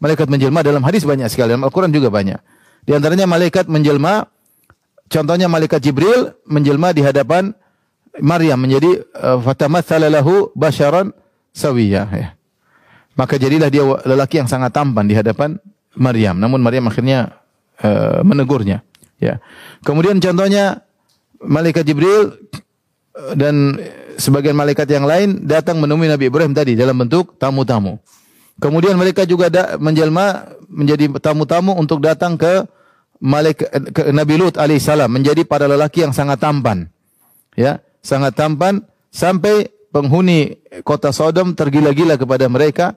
[0.02, 2.42] Malaikat menjelma dalam hadis banyak sekali, dalam Al-Quran juga banyak.
[2.82, 4.26] Di antaranya malaikat menjelma
[5.08, 7.56] Contohnya malaikat Jibril menjelma di hadapan
[8.20, 11.16] Maryam menjadi uh, fatamattsala lahu basyaran
[11.56, 12.28] sawiyah ya.
[13.18, 15.58] Maka jadilah dia lelaki yang sangat tampan di hadapan
[15.98, 16.38] Maryam.
[16.38, 17.40] Namun Maryam akhirnya
[17.82, 18.84] uh, menegurnya
[19.18, 19.42] ya.
[19.82, 20.84] Kemudian contohnya
[21.40, 22.36] malaikat Jibril
[23.16, 23.80] uh, dan
[24.18, 27.96] sebagian malaikat yang lain datang menemui Nabi Ibrahim tadi dalam bentuk tamu-tamu.
[28.58, 29.46] Kemudian mereka juga
[29.78, 32.66] menjelma menjadi tamu-tamu untuk datang ke
[33.18, 33.68] malaikat
[34.14, 36.90] Nabi Lut alaihissalam menjadi para lelaki yang sangat tampan.
[37.58, 42.94] Ya, sangat tampan sampai penghuni kota Sodom tergila-gila kepada mereka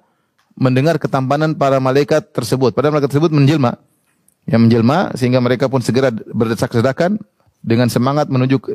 [0.54, 2.76] mendengar ketampanan para malaikat tersebut.
[2.76, 3.82] Pada malaikat tersebut menjelma.
[4.50, 7.22] Ya menjelma sehingga mereka pun segera berdesak-desakan
[7.62, 8.74] dengan semangat menuju ke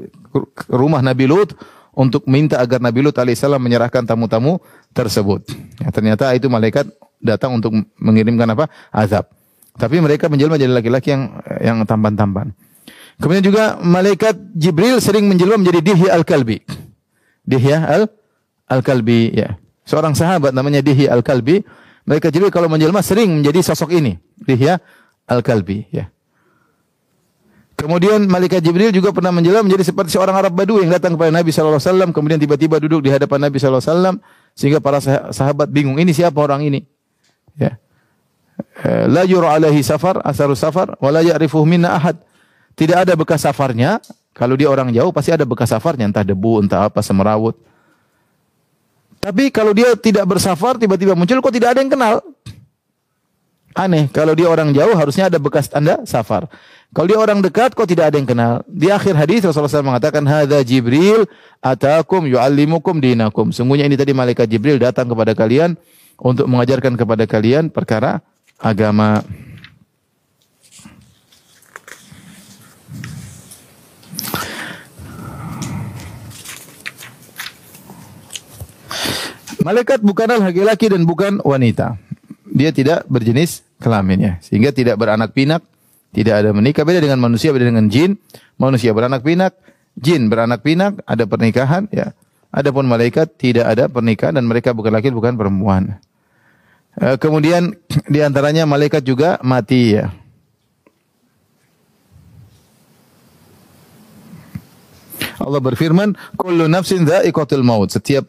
[0.70, 1.58] rumah Nabi Lut
[1.96, 4.62] untuk minta agar Nabi Lut alaihissalam menyerahkan tamu-tamu
[4.94, 5.42] tersebut.
[5.82, 6.86] Ya, ternyata itu malaikat
[7.18, 8.70] datang untuk mengirimkan apa?
[8.94, 9.35] Azab.
[9.76, 11.22] Tapi mereka menjelma jadi laki-laki yang
[11.60, 12.56] yang tampan-tampan.
[13.20, 16.60] Kemudian juga malaikat Jibril sering menjelma menjadi Dihya Al-Kalbi.
[17.44, 18.02] Dihya Al
[18.68, 19.56] Al-Kalbi ya.
[19.86, 21.64] Seorang sahabat namanya Dihya Al-Kalbi.
[22.06, 24.78] Malaikat Jibril kalau menjelma sering menjadi sosok ini, Dihya
[25.28, 26.12] Al-Kalbi ya.
[27.76, 31.52] Kemudian malaikat Jibril juga pernah menjelma menjadi seperti seorang Arab Badu yang datang kepada Nabi
[31.52, 34.16] sallallahu alaihi wasallam kemudian tiba-tiba duduk di hadapan Nabi sallallahu alaihi wasallam
[34.56, 34.96] sehingga para
[35.28, 36.88] sahabat bingung, ini siapa orang ini?
[37.60, 37.76] Ya.
[38.56, 42.16] Eh, la yura alaihi safar, asaru safar, wa la ya'rifuhu minna ahad.
[42.76, 44.00] Tidak ada bekas safarnya.
[44.36, 47.56] Kalau dia orang jauh pasti ada bekas safarnya, entah debu, entah apa semerawut.
[49.16, 52.20] Tapi kalau dia tidak bersafar tiba-tiba muncul kok tidak ada yang kenal.
[53.76, 56.48] Aneh, kalau dia orang jauh harusnya ada bekas tanda safar.
[56.94, 58.64] Kalau dia orang dekat kok tidak ada yang kenal.
[58.64, 61.28] Di akhir hadis Rasulullah SAW mengatakan hadza Jibril
[61.60, 63.52] atakum yuallimukum dinakum.
[63.52, 65.76] Sungguhnya ini tadi malaikat Jibril datang kepada kalian
[66.16, 68.24] untuk mengajarkan kepada kalian perkara
[68.60, 69.22] agama.
[79.66, 81.98] Malaikat bukanlah laki-laki dan bukan wanita.
[82.46, 85.58] Dia tidak berjenis kelamin ya, sehingga tidak beranak pinak,
[86.14, 86.86] tidak ada menikah.
[86.86, 88.14] Beda dengan manusia, beda dengan jin.
[88.62, 89.58] Manusia beranak pinak,
[89.98, 92.14] jin beranak pinak, ada pernikahan ya.
[92.54, 95.98] Adapun malaikat tidak ada pernikahan dan mereka bukan laki bukan perempuan.
[96.96, 97.76] E, kemudian
[98.12, 100.08] di antaranya malaikat juga mati ya.
[105.36, 108.26] Allah berfirman, "Kullu nafsin dha'iqatul maut." Setiap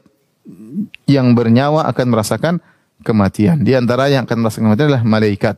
[1.07, 2.53] yang bernyawa akan merasakan
[3.01, 3.63] kematian.
[3.63, 5.55] Di antara yang akan merasakan kematian adalah malaikat.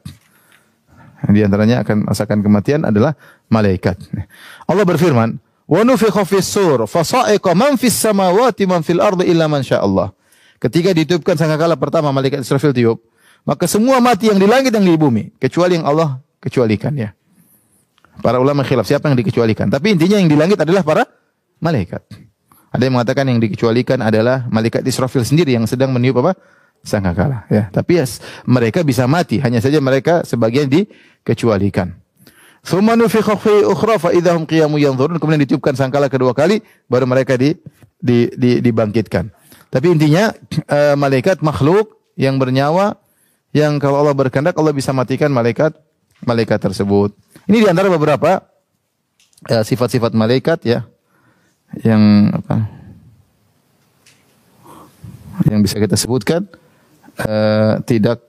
[1.29, 3.11] Di antaranya akan merasakan kematian adalah
[3.51, 3.99] malaikat.
[4.69, 5.35] Allah berfirman,
[5.67, 10.15] "Wa nufikha fis sur, fa sa'iqa man fis samawati man fil ardi illa man Allah."
[10.59, 12.99] Ketika ditiupkan sangkakala pertama malaikat Israfil tiup,
[13.47, 17.15] maka semua mati yang di langit yang di bumi, kecuali yang Allah kecualikan ya.
[18.19, 19.71] Para ulama khilaf siapa yang dikecualikan.
[19.71, 21.07] Tapi intinya yang di langit adalah para
[21.63, 22.03] malaikat.
[22.75, 26.35] Ada yang mengatakan yang dikecualikan adalah malaikat Israfil sendiri yang sedang meniup apa?
[26.83, 27.47] Sangkakala.
[27.47, 28.05] Ya, tapi ya,
[28.43, 29.39] mereka bisa mati.
[29.39, 31.95] Hanya saja mereka sebagian dikecualikan.
[32.59, 35.15] Thumma nufikha fi ukhra fa idahum qiyamu yanzurun.
[35.15, 36.59] Kemudian ditiupkan sangkala kedua kali
[36.91, 37.55] baru mereka di,
[38.03, 39.31] di, di dibangkitkan.
[39.69, 40.33] Tapi intinya
[40.69, 42.99] uh, malaikat makhluk yang bernyawa
[43.55, 45.73] yang kalau Allah berkehendak Allah bisa matikan malaikat
[46.21, 47.15] malaikat tersebut.
[47.49, 48.43] Ini di antara beberapa
[49.47, 50.85] eh, sifat-sifat malaikat ya
[51.81, 52.67] yang apa
[55.47, 56.43] yang bisa kita sebutkan
[57.23, 58.19] uh, tidak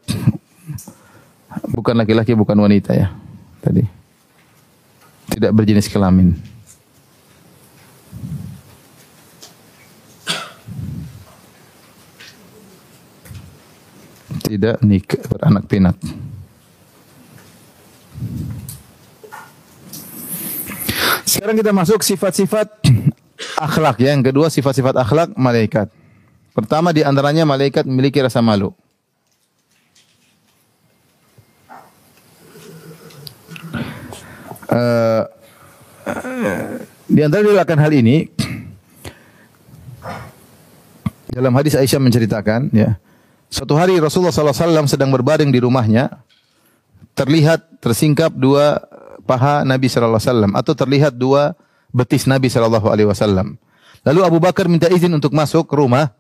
[1.74, 3.10] bukan laki-laki bukan wanita ya
[3.58, 3.82] tadi
[5.32, 6.38] tidak berjenis kelamin
[14.50, 15.94] tidak nikah beranak pinak
[21.40, 22.68] sekarang kita masuk sifat-sifat
[23.66, 24.12] akhlak ya.
[24.12, 25.88] Yang kedua sifat-sifat akhlak malaikat.
[26.52, 28.76] Pertama di antaranya malaikat memiliki rasa malu.
[34.70, 35.26] Uh,
[37.10, 38.30] di antara dilakukan hal ini
[41.34, 42.94] dalam hadis Aisyah menceritakan ya
[43.50, 46.22] suatu hari Rasulullah SAW sedang berbaring di rumahnya
[47.18, 48.80] terlihat tersingkap dua
[49.26, 51.58] paha Nabi SAW atau terlihat dua
[51.90, 53.58] betis Nabi Wasallam.
[54.06, 56.14] Lalu Abu Bakar minta izin untuk masuk ke rumah,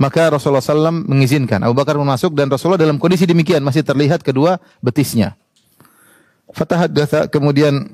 [0.00, 1.60] maka Rasulullah SAW mengizinkan.
[1.60, 5.36] Abu Bakar masuk dan Rasulullah dalam kondisi demikian masih terlihat kedua betisnya.
[6.54, 7.92] Fatahaddatha kemudian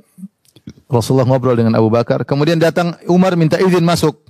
[0.87, 2.23] Rasulullah ngobrol dengan Abu Bakar.
[2.23, 4.20] Kemudian datang Umar minta izin masuk.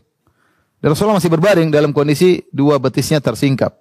[0.80, 3.79] Dan Rasulullah masih berbaring dalam kondisi dua betisnya tersingkap.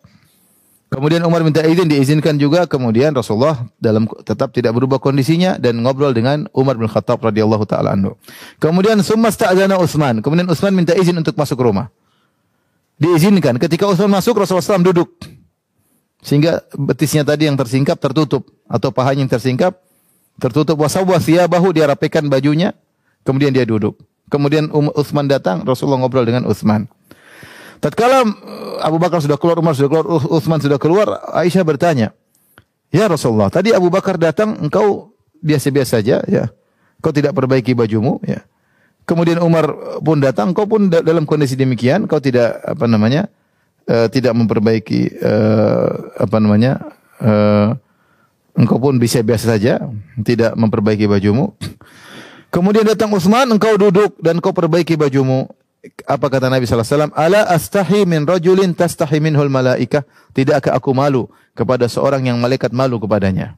[0.90, 2.66] Kemudian Umar minta izin, diizinkan juga.
[2.66, 7.94] Kemudian Rasulullah dalam tetap tidak berubah kondisinya dan ngobrol dengan Umar bin Khattab radhiyallahu taala
[7.94, 8.18] anhu.
[8.58, 10.26] Kemudian summa sta'zana Utsman.
[10.26, 11.94] Kemudian Utsman minta izin untuk masuk rumah.
[12.98, 13.62] Diizinkan.
[13.62, 15.14] Ketika Utsman masuk, Rasulullah SAW duduk.
[16.26, 19.78] Sehingga betisnya tadi yang tersingkap tertutup atau pahanya yang tersingkap
[20.42, 20.74] tertutup.
[20.74, 22.74] Wasawwa bahu dia rapikan bajunya.
[23.22, 23.94] Kemudian dia duduk.
[24.34, 26.90] Kemudian Utsman datang, Rasulullah ngobrol dengan Utsman.
[27.80, 28.30] Tatkala uh,
[28.84, 32.12] Abu Bakar sudah keluar, Umar sudah keluar, Uthman sudah keluar, Aisyah bertanya,
[32.92, 36.52] "Ya Rasulullah, tadi Abu Bakar datang, engkau biasa-biasa saja, ya.
[37.00, 38.44] Kau tidak perbaiki bajumu, ya.
[39.08, 39.72] Kemudian Umar
[40.04, 43.26] pun datang, kau pun dalam kondisi demikian, kau tidak apa namanya?
[43.90, 46.78] Uh, tidak memperbaiki uh, apa namanya?
[47.18, 47.74] Uh,
[48.54, 49.82] engkau pun bisa biasa saja,
[50.22, 51.58] tidak memperbaiki bajumu.
[52.54, 55.50] Kemudian datang Utsman, engkau duduk dan kau perbaiki bajumu
[56.04, 57.12] apa kata Nabi wasallam?
[57.16, 60.04] Ala astahi min rajulin tastahi minhul malaikah?
[60.36, 63.56] Tidakkah aku malu kepada seorang yang malaikat malu kepadanya?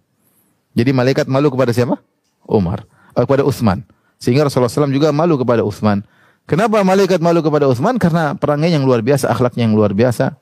[0.77, 1.97] Jadi malaikat malu kepada siapa?
[2.45, 2.85] Umar.
[3.17, 3.83] Eh, kepada Utsman.
[4.21, 6.05] Sehingga Rasulullah SAW juga malu kepada Utsman.
[6.45, 7.97] Kenapa malaikat malu kepada Utsman?
[7.97, 10.37] Karena perangnya yang luar biasa, akhlaknya yang luar biasa.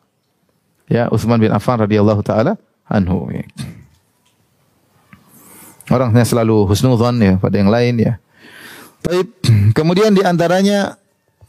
[0.91, 2.59] Ya, Utsman bin Affan radhiyallahu taala
[2.89, 3.29] anhu.
[5.89, 8.13] Orangnya selalu husnuzon ya pada yang lain ya.
[9.05, 9.27] Baik,
[9.77, 10.99] kemudian di antaranya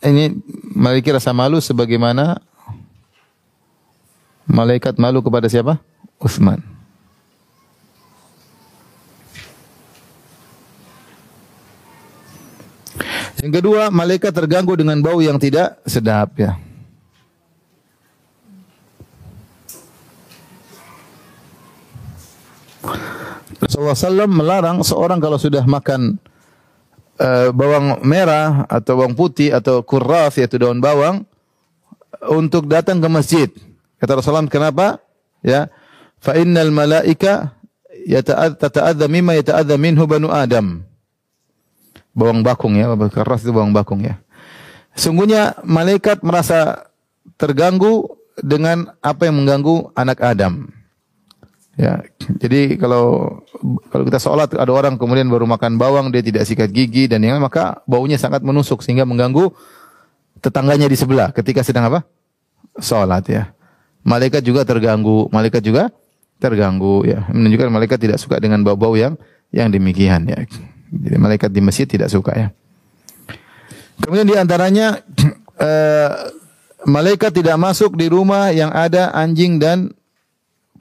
[0.01, 0.33] ini
[0.73, 2.41] malaikat rasa malu sebagaimana
[4.49, 5.77] malaikat malu kepada siapa?
[6.17, 6.65] Utsman.
[13.41, 16.61] Yang kedua, malaikat terganggu dengan bau yang tidak sedap ya.
[23.61, 26.21] Rasulullah SAW melarang seorang kalau sudah makan
[27.21, 31.29] uh, bawang merah atau bawang putih atau kurras yaitu daun bawang
[32.33, 33.49] untuk datang ke masjid.
[34.01, 34.99] Kata Rasulullah kenapa?
[35.45, 35.69] Ya,
[36.21, 37.53] fa innal malaika
[38.09, 40.85] yata'adza mimma yata'adza minhu banu Adam
[42.15, 44.19] bawang bakung ya, keras itu bawang bakung ya.
[44.99, 46.91] Sungguhnya malaikat merasa
[47.39, 50.69] terganggu dengan apa yang mengganggu anak Adam.
[51.81, 52.05] Ya,
[52.37, 53.41] jadi kalau
[53.89, 57.41] kalau kita sholat ada orang kemudian baru makan bawang dia tidak sikat gigi dan yang
[57.41, 59.49] maka baunya sangat menusuk sehingga mengganggu
[60.45, 62.05] tetangganya di sebelah ketika sedang apa?
[62.77, 63.57] Sholat ya.
[64.05, 65.89] Malaikat juga terganggu, malaikat juga
[66.37, 67.25] terganggu ya.
[67.33, 69.17] Menunjukkan malaikat tidak suka dengan bau-bau yang
[69.49, 70.45] yang demikian ya.
[70.93, 72.49] Jadi malaikat di masjid tidak suka ya.
[74.05, 75.01] Kemudian di antaranya
[75.57, 76.11] uh,
[76.97, 79.97] malaikat tidak masuk di rumah yang ada anjing dan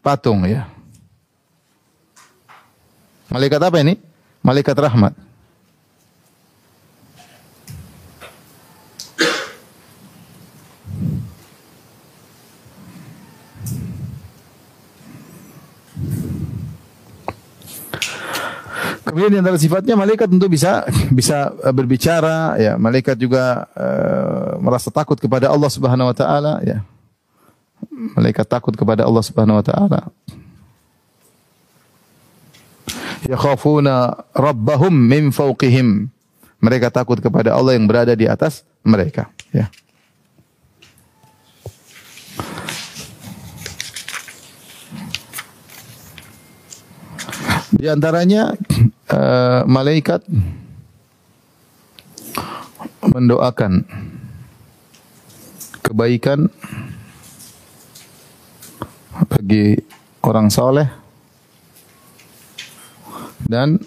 [0.03, 0.67] patung ya.
[3.29, 3.93] Malaikat apa ini?
[4.41, 5.13] Malaikat rahmat.
[19.09, 22.77] Kemudian di antara sifatnya malaikat tentu bisa bisa eh, berbicara, ya.
[22.77, 26.85] Malaikat juga uh, merasa takut kepada Allah Subhanahu wa taala, ya.
[28.13, 30.13] Malaikat takut kepada Allah Subhanahu wa taala.
[33.29, 36.09] Yakhafuna rabbahum min fawqihim.
[36.59, 39.69] Mereka takut kepada Allah yang berada di atas mereka, ya.
[47.69, 48.57] Di antaranya
[49.13, 50.25] uh, malaikat
[53.05, 53.87] mendoakan
[55.85, 56.51] kebaikan
[59.31, 59.79] bagi
[60.25, 60.98] orang soleh
[63.45, 63.79] dan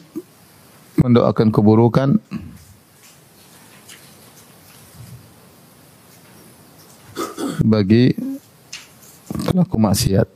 [1.00, 2.20] mendoakan keburukan
[7.62, 8.12] bagi
[9.53, 10.28] pelaku maksiat.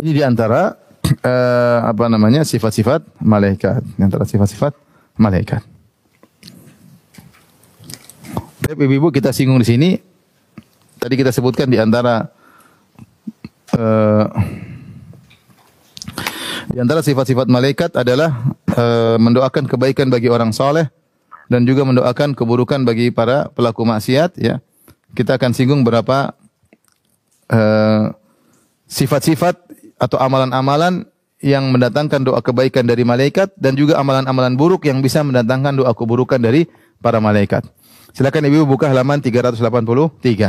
[0.00, 0.80] Ini di antara
[1.20, 4.72] uh, apa namanya sifat-sifat malaikat, di antara sifat-sifat
[5.20, 5.60] malaikat.
[8.64, 9.90] Tapi ibu-ibu kita singgung di sini.
[11.00, 12.28] Tadi kita sebutkan di antara
[13.72, 14.28] uh,
[16.68, 20.92] di antara sifat-sifat malaikat adalah uh, mendoakan kebaikan bagi orang soleh
[21.48, 24.36] dan juga mendoakan keburukan bagi para pelaku maksiat.
[24.36, 24.60] Ya,
[25.16, 26.36] kita akan singgung berapa
[28.86, 31.08] sifat-sifat uh, atau amalan-amalan
[31.40, 36.36] yang mendatangkan doa kebaikan dari malaikat dan juga amalan-amalan buruk yang bisa mendatangkan doa keburukan
[36.36, 36.68] dari
[37.00, 37.64] para malaikat.
[38.10, 39.62] Silakan Ibu buka halaman 383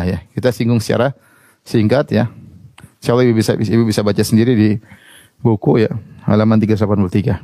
[0.09, 0.18] ya.
[0.34, 1.14] Kita singgung secara
[1.62, 2.28] singkat ya.
[3.01, 4.70] Insyaallah Ibu bisa Ibu bisa baca sendiri di
[5.41, 5.91] buku ya,
[6.26, 7.38] halaman 383.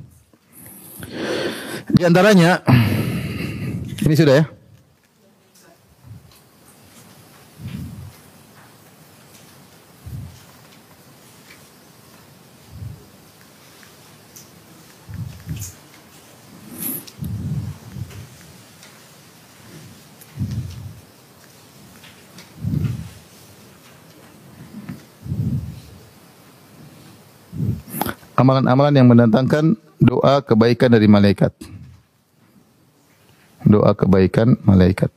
[1.88, 2.61] Di antaranya
[4.05, 4.57] ini sudah ya.
[28.38, 31.50] Amalan-amalan yang mendatangkan doa kebaikan dari malaikat.
[33.66, 35.10] Doa kebaikan malaikat.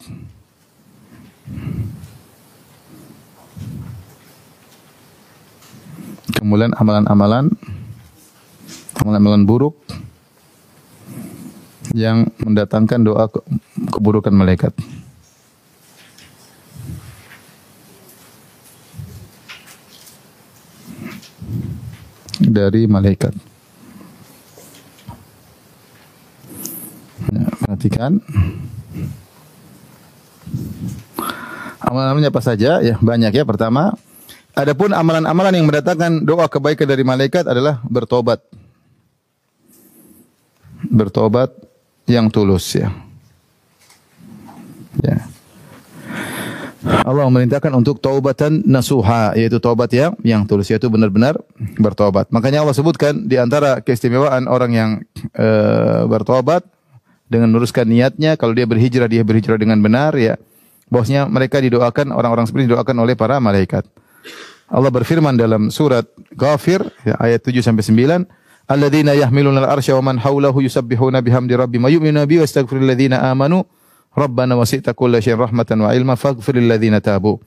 [6.40, 7.52] Kemudian amalan-amalan
[8.96, 9.76] amalan-amalan buruk
[11.92, 13.28] yang mendatangkan doa
[13.92, 14.72] keburukan malaikat.
[22.40, 23.36] Dari malaikat.
[27.30, 28.18] Ya, perhatikan.
[31.80, 32.80] Amalan-amalannya apa saja?
[32.80, 33.44] Ya, banyak ya.
[33.44, 33.94] Pertama,
[34.50, 38.42] Adapun amalan-amalan yang mendatangkan doa kebaikan dari malaikat adalah bertobat.
[40.90, 41.54] Bertobat
[42.10, 42.90] yang tulus ya.
[44.98, 45.22] Ya.
[46.80, 51.36] Allah memerintahkan untuk taubatan nasuha yaitu taubat yang yang tulus yaitu benar-benar
[51.76, 52.32] bertobat.
[52.32, 54.90] Makanya Allah sebutkan di antara keistimewaan orang yang
[55.36, 55.48] e,
[56.08, 56.64] bertobat
[57.28, 60.40] dengan meluruskan niatnya kalau dia berhijrah dia berhijrah dengan benar ya.
[60.88, 63.84] Bosnya mereka didoakan orang-orang seperti didoakan oleh para malaikat.
[64.70, 70.16] Allah berfirman dalam surat Ghafir ya, ayat 7 sampai 9 alladzina yahmiluna al-arsya wa man
[70.22, 72.48] hawlahu yusabbihuna bihamdi rabbihim wa yu'minuna bihi wa
[72.86, 73.66] ladzina amanu
[74.10, 76.58] Rabbana wasi'ta kulla syai'in rahmatan wa ilma faghfir
[76.98, 77.38] tabu.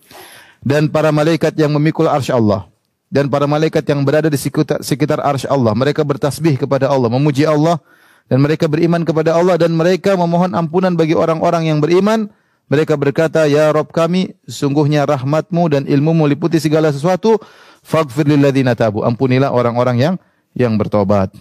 [0.63, 2.71] Dan para malaikat yang memikul arsy Allah
[3.11, 7.43] dan para malaikat yang berada di sekitar, sekitar arsy Allah, mereka bertasbih kepada Allah, memuji
[7.43, 7.83] Allah
[8.31, 12.31] dan mereka beriman kepada Allah dan mereka memohon ampunan bagi orang-orang yang beriman.
[12.71, 17.35] Mereka berkata, "Ya Rabb kami, sungguhnya rahmatmu dan ilmumu meliputi segala sesuatu.
[17.83, 20.15] Faghfir lil ladzina tabu." Ampunilah orang-orang yang
[20.55, 21.35] yang bertobat.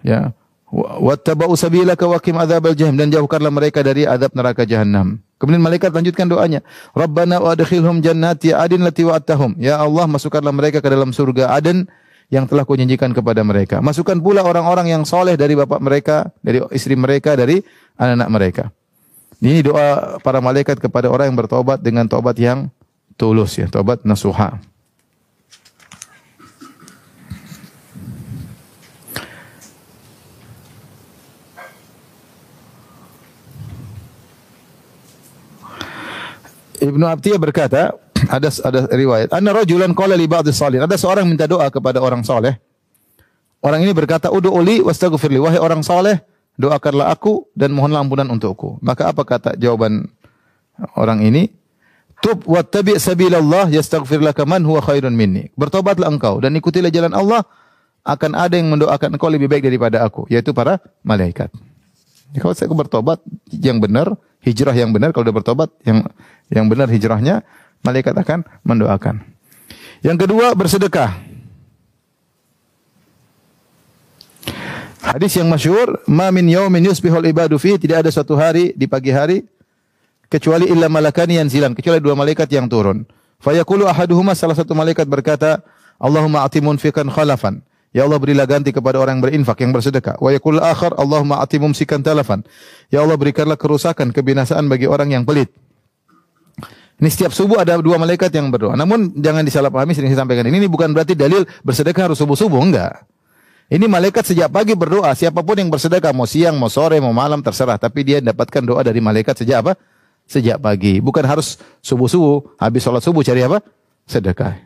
[0.00, 0.32] Ya
[0.74, 5.18] wattaba'u sabilaka wa qim adzabal jahim dan jauhkanlah mereka dari azab neraka jahanam.
[5.40, 6.60] Kemudian malaikat lanjutkan doanya,
[6.94, 9.56] Rabbana wa adkhilhum jannati adin lati wa'adtahum.
[9.58, 11.88] Ya Allah, masukkanlah mereka ke dalam surga Aden
[12.30, 13.82] yang telah kau janjikan kepada mereka.
[13.82, 17.58] Masukkan pula orang-orang yang soleh dari bapak mereka, dari istri mereka, dari
[17.98, 18.64] anak-anak mereka.
[19.40, 22.68] Ini doa para malaikat kepada orang yang bertobat dengan tobat yang
[23.16, 24.60] tulus ya, tobat nasuha.
[36.80, 37.92] Ibnu Abtiyah berkata,
[38.28, 40.84] ada ada riwayat, anna rajulan qala li ba'dhi salihin.
[40.84, 42.56] Ada seorang minta doa kepada orang soleh.
[43.60, 46.24] Orang ini berkata, "Udu uli wastaghfirli." Wahai orang soleh,
[46.56, 48.80] doakanlah aku dan mohonlah ampunan untukku.
[48.80, 50.08] Maka apa kata jawaban
[50.96, 51.52] orang ini?
[52.20, 55.48] Tub wattabi' sabilallah yastaghfir laka man huwa khairun minni.
[55.56, 57.44] Bertobatlah engkau dan ikutilah jalan Allah,
[58.04, 61.52] akan ada yang mendoakan engkau lebih baik daripada aku, yaitu para malaikat.
[62.36, 63.18] Kalau saya bertobat
[63.48, 64.14] yang benar,
[64.44, 66.06] hijrah yang benar kalau sudah bertobat yang
[66.50, 67.46] yang benar hijrahnya
[67.80, 69.22] malaikat akan mendoakan.
[70.04, 71.16] Yang kedua bersedekah.
[75.00, 79.08] Hadis yang masyhur, "Ma min yaumin yusbihul ibadu fi" tidak ada suatu hari di pagi
[79.08, 79.48] hari
[80.28, 83.08] kecuali illa malakani yanzilan, kecuali dua malaikat yang turun.
[83.40, 85.64] Fayaqulu ahaduhuma salah satu malaikat berkata,
[85.96, 90.14] "Allahumma atimun fikan khalafan." Ya Allah berilah ganti kepada orang yang berinfak, yang bersedekah.
[90.22, 92.46] Wa yakul akhar, Allahumma ati mumsikan talafan.
[92.86, 95.50] Ya Allah berikanlah kerusakan, kebinasaan bagi orang yang pelit.
[97.00, 98.76] Ini setiap subuh ada dua malaikat yang berdoa.
[98.76, 103.08] Namun jangan disalahpahami sering saya sampaikan ini, ini bukan berarti dalil bersedekah harus subuh-subuh, enggak.
[103.72, 107.40] Ini malaikat sejak pagi berdoa, siapa pun yang bersedekah mau siang, mau sore, mau malam
[107.40, 109.72] terserah, tapi dia dapatkan doa dari malaikat sejak apa?
[110.28, 111.00] Sejak pagi.
[111.00, 113.64] Bukan harus subuh-subuh, habis sholat subuh cari apa?
[114.04, 114.60] Sedekah.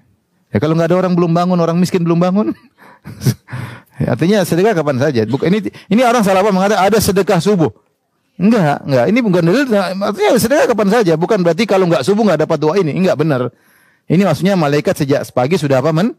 [0.50, 2.50] Ya kalau nggak ada orang belum bangun, orang miskin belum bangun,
[4.12, 5.22] Artinya sedekah kapan saja.
[5.22, 5.58] Ini
[5.92, 7.70] ini orang salah apa mengatakan ada sedekah subuh.
[8.34, 9.04] Enggak, enggak.
[9.14, 9.64] Ini bukan dalil.
[9.70, 11.12] Artinya sedekah kapan saja.
[11.14, 12.90] Bukan berarti kalau enggak subuh enggak dapat doa ini.
[12.94, 13.54] Enggak benar.
[14.10, 16.12] Ini maksudnya malaikat sejak pagi sudah apa men?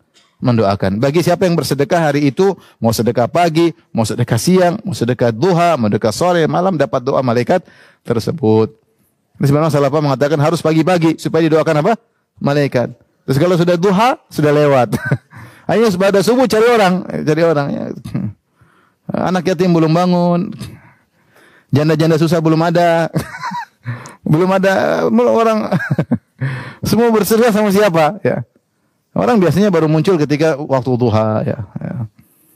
[0.44, 1.00] mendoakan.
[1.00, 5.80] Bagi siapa yang bersedekah hari itu, mau sedekah pagi, mau sedekah siang, mau sedekah duha,
[5.80, 7.64] mau sedekah sore, malam dapat doa malaikat
[8.04, 8.76] tersebut.
[9.40, 11.94] Sebenarnya salah apa mengatakan harus pagi-pagi supaya didoakan apa?
[12.40, 12.92] Malaikat.
[13.28, 14.96] Terus kalau sudah duha, sudah lewat.
[15.72, 16.94] Hanya pada subuh cari orang,
[17.26, 17.68] cari orang.
[17.72, 17.86] Ya.
[19.30, 20.52] Anak yatim belum bangun,
[21.76, 23.12] janda-janda susah belum ada,
[24.32, 25.76] belum ada orang.
[26.90, 28.24] semua berserah sama siapa?
[28.24, 28.48] Ya.
[29.16, 31.44] Orang biasanya baru muncul ketika waktu duha.
[31.44, 31.60] Ya.
[31.80, 31.94] ya.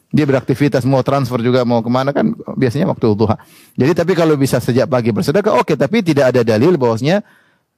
[0.09, 3.35] Dia beraktivitas mau transfer juga mau ke mana kan biasanya waktu duha.
[3.75, 7.23] Jadi tapi kalau bisa sejak pagi bersedekah oke, okay, tapi tidak ada dalil bahwasanya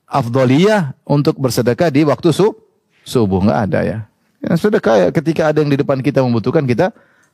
[0.10, 2.56] afdoliyah untuk bersedekah di waktu su
[3.06, 4.00] subuh nggak ada ya.
[4.42, 6.90] Yang sedekah ya ketika ada yang di depan kita membutuhkan kita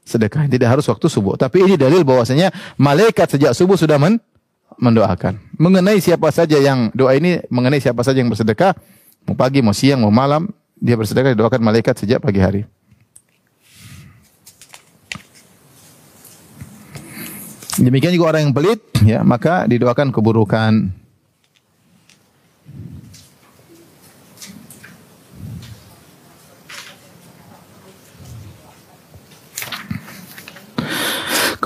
[0.07, 0.47] sedekah.
[0.47, 1.35] Tidak harus waktu subuh.
[1.35, 4.23] Tapi ini dalil bahwasanya malaikat sejak subuh sudah men
[4.79, 5.35] mendoakan.
[5.59, 8.77] Mengenai siapa saja yang doa ini mengenai siapa saja yang bersedekah,
[9.27, 10.47] mau pagi, mau siang, mau malam,
[10.77, 12.61] dia bersedekah didoakan malaikat sejak pagi hari.
[17.77, 20.89] Demikian juga orang yang pelit, ya maka didoakan keburukan.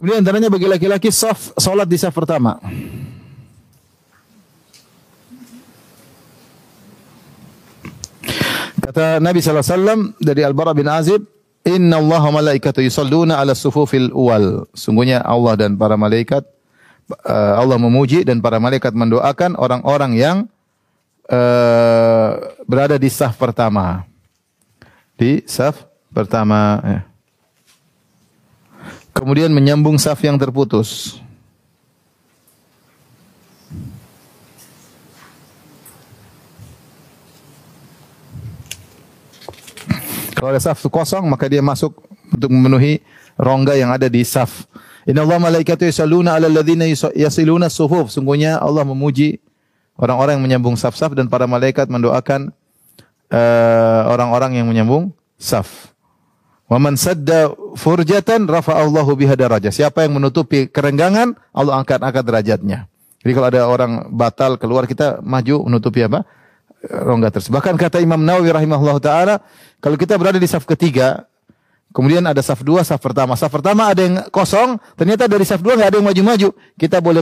[0.02, 2.58] Kemudian antaranya bagi laki-laki saf salat di saf pertama.
[8.82, 11.22] Kata Nabi sallallahu alaihi wasallam dari Al-Bara bin Azib,
[11.62, 16.50] "Inna Allah wa malaikatahu yusalluna 'ala sufufil awal." Sungguhnya Allah dan para malaikat
[17.22, 20.38] uh, Allah memuji dan para malaikat mendoakan orang-orang yang
[21.30, 24.10] uh, berada di saf pertama.
[25.14, 26.82] di saf pertama.
[26.82, 27.11] Ya.
[29.12, 31.20] Kemudian menyambung saf yang terputus.
[40.42, 42.02] Kalau ada saf kosong maka dia masuk
[42.34, 43.04] untuk memenuhi
[43.38, 44.66] rongga yang ada di saf.
[45.06, 48.10] Inna Allah malaikatu yusalluna ala alladhina yasiluna sufuf.
[48.10, 49.38] Sungguhnya Allah memuji
[50.02, 52.50] orang-orang yang menyambung saf-saf dan para malaikat mendoakan
[53.30, 55.91] eh, orang-orang uh, yang menyambung saf.
[56.72, 59.76] Wa man sadda furjatan rafa Allahu biha darajah.
[59.76, 62.88] Siapa yang menutupi kerenggangan, Allah angkat angkat derajatnya.
[63.20, 66.24] Jadi kalau ada orang batal keluar kita maju menutupi apa?
[66.82, 67.62] rongga tersebut.
[67.62, 69.36] Bahkan kata Imam Nawawi rahimahullah taala,
[69.78, 71.30] kalau kita berada di saf ketiga,
[71.94, 73.38] kemudian ada saf dua, saf pertama.
[73.38, 76.50] Saf pertama ada yang kosong, ternyata dari saf dua nggak ada yang maju-maju.
[76.82, 77.22] Kita boleh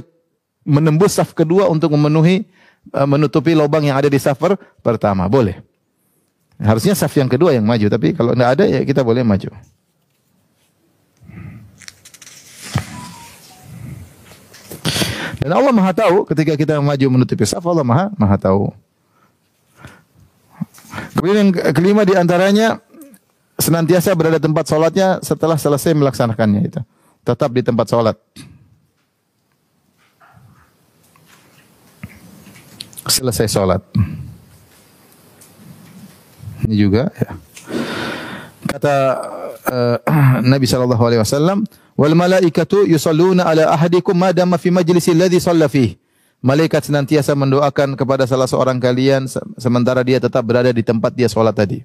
[0.64, 2.47] menembus saf kedua untuk memenuhi
[2.95, 4.39] eh, menutupi lubang yang ada di saf
[4.80, 5.28] pertama.
[5.28, 5.68] Boleh.
[6.60, 9.47] Harusnya saf yang kedua yang maju, tapi kalau nggak ada ya kita boleh maju.
[15.39, 18.76] Dan Allah Maha tahu ketika kita maju menutupi saf Allah Maha Maha tahu.
[21.16, 22.84] Kemudian yang kelima di antaranya
[23.55, 26.80] senantiasa berada tempat sholatnya setelah selesai melaksanakannya itu.
[27.24, 28.20] Tetap di tempat sholat.
[33.07, 33.82] Selesai sholat.
[36.70, 37.34] Ini juga ya.
[38.70, 38.95] Kata
[39.65, 39.97] uh,
[40.53, 41.65] Nabi sallallahu alaihi wasallam,
[41.97, 45.97] "Wal malaikatu yusalluna ala ahadikum ma dama fi majlisi shalla fihi."
[46.45, 49.28] Malaikat senantiasa mendoakan kepada salah seorang kalian
[49.59, 51.84] sementara dia tetap berada di tempat dia sholat tadi.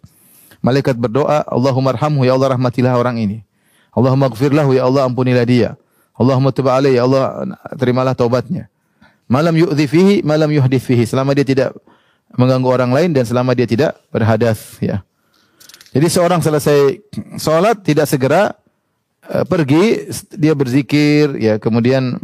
[0.62, 3.42] Malaikat berdoa, Allahumma arhamhu ya Allah rahmatilah orang ini.
[3.90, 5.74] Allahumma gfirlahu ya Allah ampunilah dia.
[6.14, 8.70] Allahumma alaih ya Allah terimalah taubatnya.
[9.26, 11.02] Malam yu'dhi fihi, malam yuhdith fihi.
[11.02, 11.74] Selama dia tidak
[12.32, 14.80] mengganggu orang lain dan selama dia tidak berhadas.
[14.80, 15.04] Ya.
[15.94, 17.04] Jadi seorang selesai
[17.38, 18.56] sholat tidak segera
[19.30, 22.18] uh, pergi, dia berzikir, ya kemudian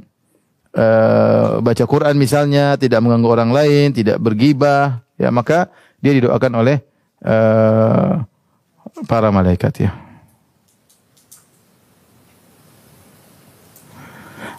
[0.75, 5.71] uh, baca Quran misalnya, tidak mengganggu orang lain, tidak bergibah, ya maka
[6.03, 6.83] dia didoakan oleh
[7.23, 8.27] uh,
[9.07, 9.91] para malaikat ya.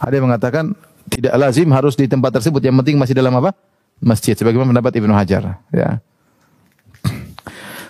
[0.01, 0.73] Ada yang mengatakan
[1.11, 3.51] tidak lazim harus di tempat tersebut, yang penting masih dalam apa?
[4.01, 5.61] Masjid, sebagaimana pendapat Ibnu Hajar.
[5.69, 6.01] Ya.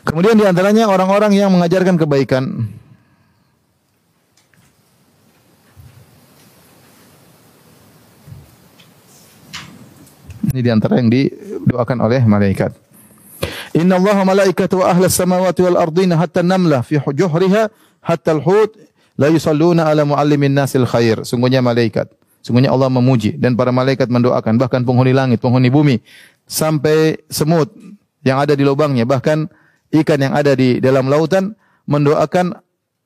[0.04, 2.68] Kemudian di antaranya orang-orang yang mengajarkan kebaikan.
[10.52, 12.76] Ini di antara yang didoakan oleh malaikat.
[13.72, 14.36] Inna Allah wa
[14.84, 17.72] ahla samawati wal ardina hatta namla fi juhriha
[18.04, 18.76] hatta al-hut
[19.16, 21.24] la yusalluna ala muallimin nasil khair.
[21.24, 22.12] Sungguhnya malaikat.
[22.42, 26.02] Sungguhnya Allah memuji dan para malaikat mendoakan bahkan penghuni langit, penghuni bumi
[26.50, 27.70] sampai semut
[28.26, 29.46] yang ada di lubangnya bahkan
[29.94, 31.54] ikan yang ada di dalam lautan
[31.86, 32.58] mendoakan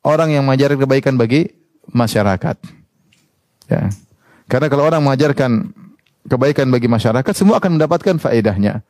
[0.06, 1.52] orang yang mengajarkan kebaikan bagi
[1.92, 2.56] masyarakat.
[3.68, 3.90] Ya.
[4.46, 5.74] Karena kalau orang mengajarkan
[6.30, 8.86] kebaikan bagi masyarakat, semua akan mendapatkan faedahnya.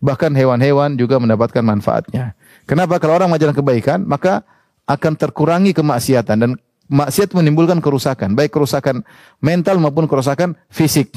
[0.00, 2.38] Bahkan hewan-hewan juga mendapatkan manfaatnya.
[2.64, 3.02] Kenapa?
[3.02, 4.46] Kalau orang mengajarkan kebaikan, maka
[4.86, 6.50] akan terkurangi kemaksiatan dan
[6.90, 9.06] maksiat menimbulkan kerusakan, baik kerusakan
[9.38, 11.14] mental maupun kerusakan fisik.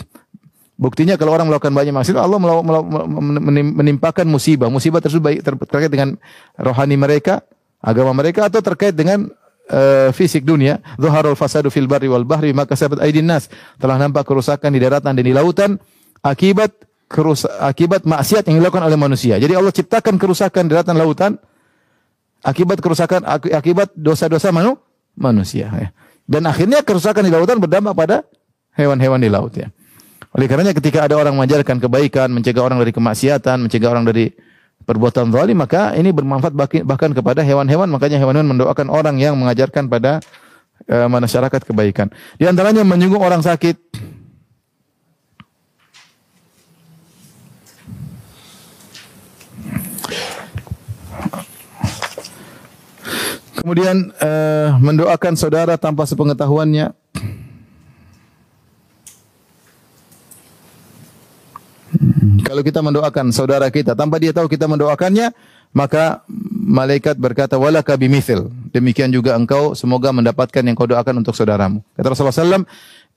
[0.77, 2.37] Buktinya kalau orang melakukan banyak maksiat, Allah
[3.73, 4.69] menimpakan musibah.
[4.69, 6.17] Musibah tersebut baik terkait dengan
[6.57, 7.41] rohani mereka,
[7.81, 9.29] agama mereka atau terkait dengan
[9.69, 13.49] uh, fisik dunia, zuharul fasadu fil barri wal bahri maka sabat aidin nas.
[13.77, 15.77] Telah nampak kerusakan di daratan dan di lautan
[16.25, 16.73] akibat
[17.61, 19.37] akibat maksiat yang dilakukan oleh manusia.
[19.37, 21.31] Jadi Allah ciptakan kerusakan di daratan lautan
[22.41, 24.81] akibat kerusakan akibat dosa-dosa manu,
[25.17, 25.89] manusia ya.
[26.23, 28.17] Dan akhirnya kerusakan di lautan berdampak pada
[28.73, 29.69] hewan-hewan di laut ya.
[30.33, 34.33] Oleh karenanya ketika ada orang mengajarkan kebaikan, mencegah orang dari kemaksiatan, mencegah orang dari
[34.83, 36.53] perbuatan zalim maka ini bermanfaat
[36.83, 40.19] bahkan kepada hewan-hewan makanya hewan-hewan mendoakan orang yang mengajarkan pada
[40.91, 43.79] uh, masyarakat kebaikan di antaranya menyinggung orang sakit
[53.63, 56.91] kemudian uh, mendoakan saudara tanpa sepengetahuannya
[62.43, 65.33] Kalau kita mendoakan saudara kita tanpa dia tahu kita mendoakannya,
[65.73, 68.49] maka malaikat berkata walaka bimithil.
[68.73, 71.81] Demikian juga engkau semoga mendapatkan yang kau doakan untuk saudaramu.
[71.97, 72.65] Kata Rasulullah SAW,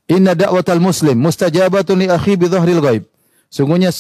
[0.07, 3.05] Inna da'watal muslim mustajabatun li akhi bi ghaib.
[3.49, 3.91] Sungguhnya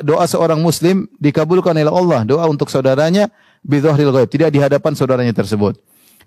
[0.00, 3.32] doa, seorang muslim dikabulkan oleh Allah, doa untuk saudaranya
[3.64, 5.76] bi ghaib, tidak di hadapan saudaranya tersebut.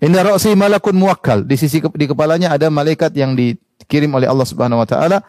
[0.00, 1.44] Inna ra'si malakun muwakkal.
[1.44, 5.20] Di sisi di kepalanya ada malaikat yang dikirim oleh Allah Subhanahu wa taala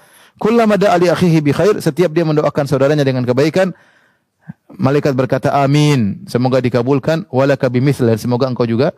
[0.42, 3.78] Kullama da'a li akhihi bi khair, setiap dia mendoakan saudaranya dengan kebaikan,
[4.74, 8.90] malaikat berkata amin, semoga dikabulkan walaka bimithl dan semoga engkau juga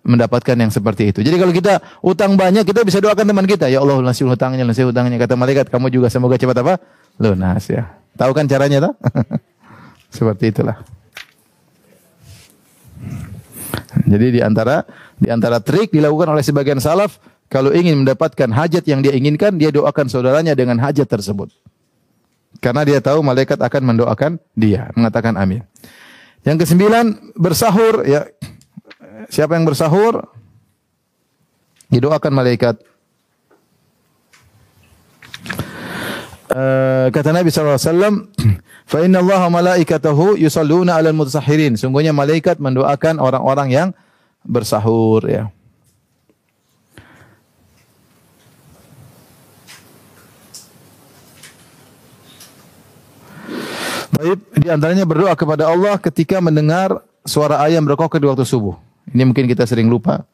[0.00, 1.20] mendapatkan yang seperti itu.
[1.20, 4.88] Jadi kalau kita utang banyak, kita bisa doakan teman kita, ya Allah lunasin hutangnya, lunasin
[4.88, 5.20] hutangnya.
[5.20, 6.74] Kata malaikat, kamu juga semoga cepat apa?
[7.20, 7.98] Lunas ya.
[8.16, 8.94] Tahu kan caranya tak?
[10.16, 10.80] seperti itulah.
[14.08, 14.88] Jadi di antara
[15.18, 19.72] di antara trik dilakukan oleh sebagian salaf kalau ingin mendapatkan hajat yang dia inginkan, dia
[19.72, 21.48] doakan saudaranya dengan hajat tersebut.
[22.60, 25.64] Karena dia tahu malaikat akan mendoakan dia, mengatakan amin.
[26.44, 28.28] Yang kesembilan, bersahur ya.
[29.32, 30.28] Siapa yang bersahur?
[31.88, 32.76] Didoakan malaikat.
[36.48, 37.76] Uh, kata Nabi SAW,
[38.88, 41.76] Fa inna Allah malaikatahu yusalluna 'alal mutasahhirin.
[41.76, 43.88] Sungguhnya malaikat mendoakan orang-orang yang
[44.44, 45.44] bersahur ya.
[54.18, 58.74] Baik, di antaranya berdoa kepada Allah ketika mendengar suara ayam berkokok di waktu subuh.
[59.14, 60.26] Ini mungkin kita sering lupa.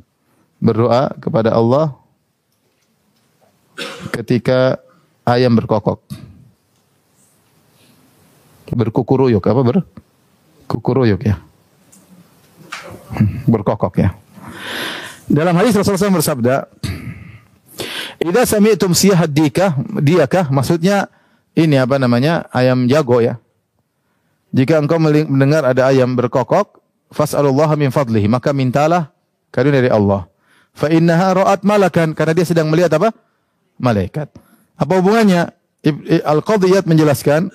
[0.57, 1.92] Berdoa kepada Allah
[4.14, 4.80] ketika
[5.26, 6.00] ayam berkokok
[8.74, 9.76] berkukuruyuk apa ber
[10.66, 11.38] kukuruyuk ya
[13.50, 14.14] berkokok ya.
[15.24, 16.54] Dalam hadis Rasulullah SAW bersabda
[18.22, 21.10] Idza sami'tum siyahad dikah diakah maksudnya
[21.54, 22.46] ini apa namanya?
[22.54, 23.38] Ayam jago ya.
[24.54, 26.78] Jika engkau mendengar ada ayam berkokok
[27.10, 29.10] fas'alullah min fadlihi maka mintalah
[29.50, 30.30] karunia dari Allah.
[30.74, 33.14] Fa innaha ra'at malakan karena dia sedang melihat apa?
[33.78, 34.30] Malaikat.
[34.78, 35.50] Apa hubungannya?
[36.24, 37.52] Al-Qadiyat menjelaskan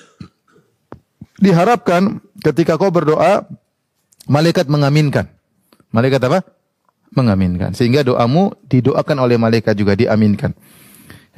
[1.41, 3.47] diharapkan ketika kau berdoa
[4.29, 5.27] malaikat mengaminkan.
[5.89, 6.45] Malaikat apa?
[7.13, 7.73] Mengaminkan.
[7.73, 10.53] Sehingga doamu didoakan oleh malaikat juga diaminkan.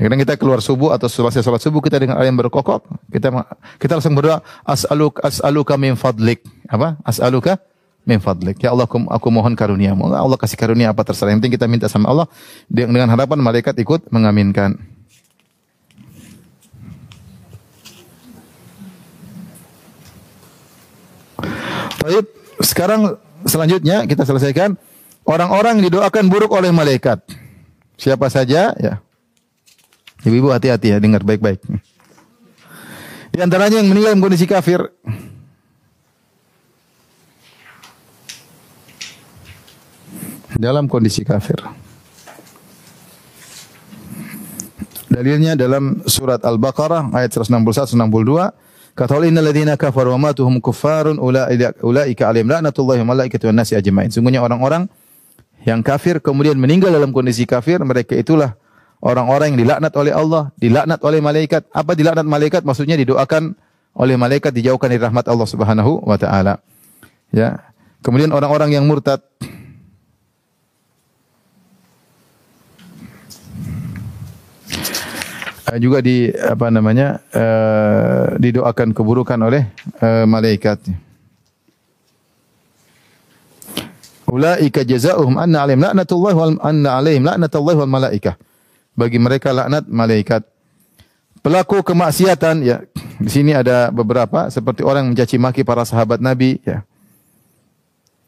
[0.01, 2.81] Kadang kita keluar subuh atau selesai salat subuh kita dengan ayam berkokok,
[3.13, 3.29] kita
[3.77, 6.41] kita langsung berdoa as'aluk as'aluka min fadlik.
[6.65, 6.97] Apa?
[7.05, 7.61] As'aluka
[8.01, 8.57] min fadlik.
[8.65, 10.09] Ya Allah aku, mohon karuniamu.
[10.09, 11.29] Allah kasih karunia apa terserah.
[11.29, 12.25] Yang penting kita minta sama Allah
[12.65, 14.73] dengan harapan malaikat ikut mengaminkan.
[22.01, 22.25] Baik,
[22.65, 24.75] sekarang selanjutnya kita selesaikan
[25.25, 27.21] orang-orang didoakan buruk oleh malaikat.
[27.97, 28.93] Siapa saja ya.
[30.21, 31.65] Ibu-ibu hati-hati ya, dengar baik-baik.
[33.33, 34.79] Di antaranya yang meninggal dalam kondisi kafir.
[40.61, 41.57] Dalam kondisi kafir.
[45.09, 51.15] Dalilnya dalam surat Al-Baqarah ayat 161 162 Kata Allah innal ladzina kafaru wa matuhum kuffarun
[51.17, 54.11] ulaika alaihim la'natullahi wa malaikatihi wan nasi ajmain.
[54.11, 54.91] Sungguhnya orang-orang
[55.63, 58.59] yang kafir kemudian meninggal dalam kondisi kafir, mereka itulah
[58.99, 61.65] orang-orang yang dilaknat oleh Allah, dilaknat oleh malaikat.
[61.71, 62.61] Apa dilaknat malaikat?
[62.67, 63.55] Maksudnya didoakan
[63.95, 66.59] oleh malaikat dijauhkan dari rahmat Allah Subhanahu wa taala.
[67.31, 67.71] Ya.
[68.01, 69.21] Kemudian orang-orang yang murtad
[75.79, 79.71] juga di apa namanya uh, didoakan keburukan oleh
[80.03, 80.83] uh, malaikat.
[84.31, 88.35] Ulaika jazaohum anna alaihim laknatullah wal anna alaihim laknatullah wal malaikah.
[88.95, 90.43] Bagi mereka laknat malaikat.
[91.43, 92.83] Pelaku kemaksiatan ya.
[93.21, 96.83] Di sini ada beberapa seperti orang mencaci maki para sahabat Nabi ya.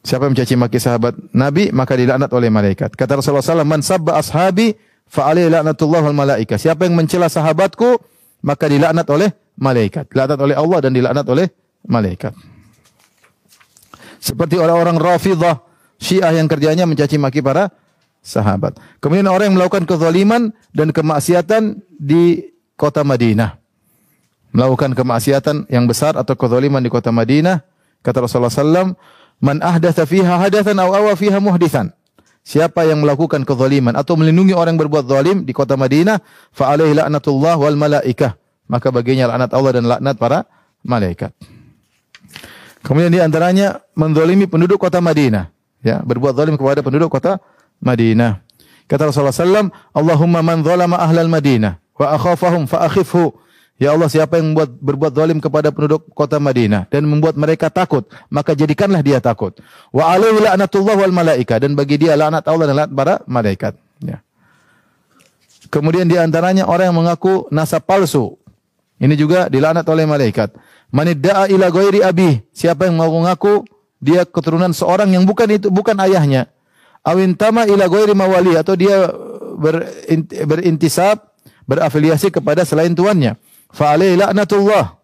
[0.04, 2.92] Siapa yang mencaci maki sahabat Nabi maka dilaknat oleh malaikat.
[3.00, 4.76] Kata Rasulullah SAW, "Man sabba ashabi
[5.14, 6.58] fa alaihi laknatullah wal malaikah.
[6.58, 8.02] Siapa yang mencela sahabatku,
[8.42, 9.30] maka dilaknat oleh
[9.62, 10.10] malaikat.
[10.10, 11.46] Dilaknat oleh Allah dan dilaknat oleh
[11.86, 12.34] malaikat.
[14.18, 15.62] Seperti orang-orang Rafidhah,
[16.02, 17.70] Syiah yang kerjanya mencaci maki para
[18.26, 18.80] sahabat.
[18.98, 23.62] Kemudian orang yang melakukan kezaliman dan kemaksiatan di kota Madinah.
[24.56, 27.62] Melakukan kemaksiatan yang besar atau kezaliman di kota Madinah.
[28.04, 28.96] Kata Rasulullah SAW,
[29.44, 31.92] Man ahdatha fiha hadathan aw awa fiha muhdithan.
[32.44, 36.20] Siapa yang melakukan kezaliman atau melindungi orang yang berbuat zalim di kota Madinah,
[36.52, 38.36] fa alaihi laknatullah wal malaikah.
[38.68, 40.44] Maka baginya laknat Allah dan laknat para
[40.84, 41.32] malaikat.
[42.84, 45.48] Kemudian di antaranya menzalimi penduduk kota Madinah,
[45.80, 47.40] ya, berbuat zalim kepada penduduk kota
[47.80, 48.44] Madinah.
[48.92, 53.32] Kata Rasulullah SAW, Allahumma man zalama ahlal Madinah wa akhafahum fa akhifhu
[53.82, 58.06] Ya Allah, siapa yang membuat berbuat zalim kepada penduduk kota Madinah dan membuat mereka takut,
[58.30, 59.58] maka jadikanlah dia takut.
[59.90, 63.74] Wa alaihi la'natullah wal malaika dan bagi dia laknat Allah dan laknat para malaikat.
[64.06, 64.22] Ya.
[65.74, 68.38] Kemudian di antaranya orang yang mengaku nasab palsu.
[69.02, 70.54] Ini juga dilaknat oleh malaikat.
[70.94, 72.46] Manidda'a ila ghairi abi.
[72.54, 73.66] Siapa yang mau mengaku
[73.98, 76.46] dia keturunan seorang yang bukan itu bukan ayahnya.
[77.02, 79.10] Awintama ila ghairi mawali atau dia
[80.46, 81.26] berintisab
[81.66, 83.34] berafiliasi kepada selain tuannya
[83.74, 84.96] fa alaihi laknatullah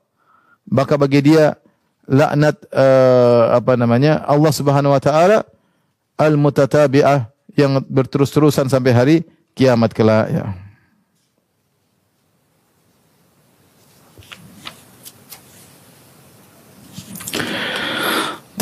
[0.70, 1.58] maka bagi dia
[2.10, 5.46] laknat uh, apa namanya Allah Subhanahu wa taala
[6.18, 9.16] al-mutatabi'ah yang berterus-terusan sampai hari
[9.58, 10.46] kiamat kelak ya.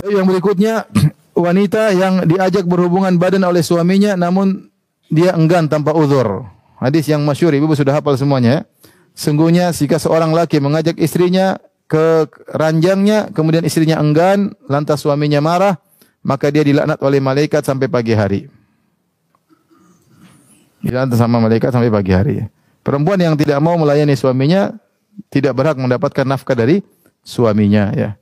[0.08, 0.88] Yang berikutnya
[1.36, 4.72] wanita yang diajak berhubungan badan oleh suaminya namun
[5.08, 6.48] dia enggan tanpa uzur.
[6.78, 8.62] Hadis yang masyhur Ibu sudah hafal semuanya ya.
[9.18, 11.58] Sungguhnya jika seorang laki mengajak istrinya
[11.90, 15.82] ke ranjangnya kemudian istrinya enggan lantas suaminya marah
[16.22, 18.46] maka dia dilaknat oleh malaikat sampai pagi hari.
[20.86, 22.46] Dilaknat sama malaikat sampai pagi hari.
[22.86, 24.78] Perempuan yang tidak mau melayani suaminya
[25.34, 26.86] tidak berhak mendapatkan nafkah dari
[27.26, 28.14] suaminya ya.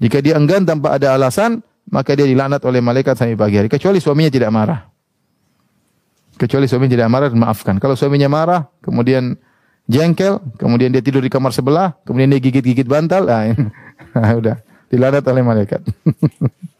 [0.00, 1.60] Jika dia enggan tanpa ada alasan,
[1.92, 4.80] maka dia dilaknat oleh malaikat sampai pagi hari kecuali suaminya tidak marah.
[6.40, 7.76] Kecuali suaminya tidak marah maafkan.
[7.76, 9.36] Kalau suaminya marah, kemudian
[9.86, 13.54] jengkel, kemudian dia tidur di kamar sebelah, kemudian dia gigit-gigit bantal, nah,
[14.12, 14.56] nah udah
[14.90, 15.80] dilaknat oleh malaikat.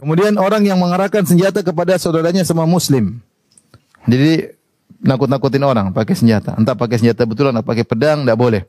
[0.00, 3.20] Kemudian orang yang mengarahkan senjata kepada saudaranya sama muslim.
[4.08, 4.48] Jadi
[5.04, 6.56] nakut-nakutin orang pakai senjata.
[6.56, 8.62] Entah pakai senjata betulan atau pakai pedang, tidak boleh.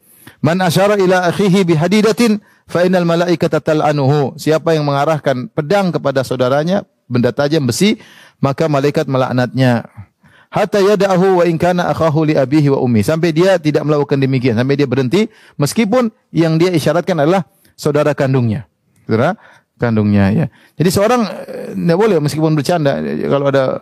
[0.44, 4.36] Man asyara ila akhihi bihadidatin fa innal malaikata tal'anuhu.
[4.36, 8.00] Siapa yang mengarahkan pedang kepada saudaranya, benda tajam besi,
[8.40, 9.84] maka malaikat melaknatnya.
[10.52, 13.04] Hatta yada'ahu wa in kana akhahu li abihi wa ummi.
[13.04, 17.48] Sampai dia tidak melakukan demikian, sampai dia berhenti meskipun yang dia isyaratkan adalah
[17.80, 18.68] saudara kandungnya.
[19.08, 19.40] Saudara
[19.80, 20.46] kandungnya ya.
[20.76, 21.22] Jadi seorang
[21.72, 23.00] tidak eh, boleh meskipun bercanda
[23.32, 23.80] kalau ada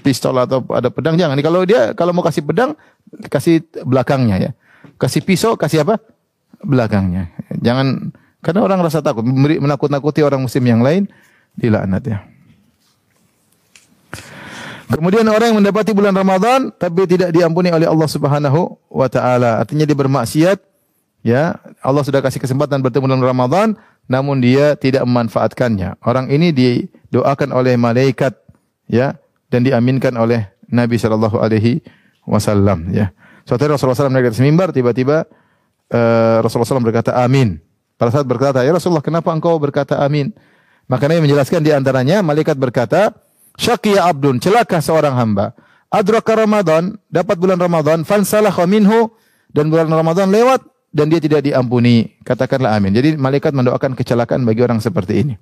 [0.00, 1.36] pistol atau ada pedang jangan.
[1.38, 2.74] Kalau dia kalau mau kasih pedang
[3.28, 4.50] kasih belakangnya ya.
[4.96, 6.00] Kasih pisau kasih apa?
[6.64, 7.28] Belakangnya.
[7.60, 8.10] Jangan
[8.40, 9.22] karena orang rasa takut
[9.60, 11.06] menakut-nakuti orang muslim yang lain
[11.54, 12.18] dilaknat ya.
[14.86, 19.82] Kemudian orang yang mendapati bulan Ramadan tapi tidak diampuni oleh Allah Subhanahu wa taala, artinya
[19.82, 20.62] dia bermaksiat
[21.26, 21.58] ya.
[21.82, 23.68] Allah sudah kasih kesempatan bertemu bulan Ramadan
[24.06, 25.98] namun dia tidak memanfaatkannya.
[26.06, 28.38] Orang ini didoakan oleh malaikat
[28.86, 29.18] ya
[29.50, 31.82] dan diaminkan oleh Nabi sallallahu alaihi
[32.22, 33.10] wasallam ya.
[33.46, 35.22] Suatu hari Rasulullah SAW naik atas mimbar tiba-tiba
[35.94, 37.62] uh, Rasulullah SAW berkata amin.
[37.94, 40.34] Pada saat berkata, "Ya Rasulullah, kenapa engkau berkata amin?"
[40.90, 43.14] Maka Nabi menjelaskan di antaranya malaikat berkata,
[43.56, 45.56] "Syaqiya abdun, celaka seorang hamba.
[45.88, 49.08] Adraka Ramadan, dapat bulan Ramadan, fansalah minhu
[49.52, 52.16] dan bulan Ramadan lewat dan dia tidak diampuni.
[52.24, 52.92] Katakanlah amin.
[52.92, 55.34] Jadi malaikat mendoakan kecelakaan bagi orang seperti ini.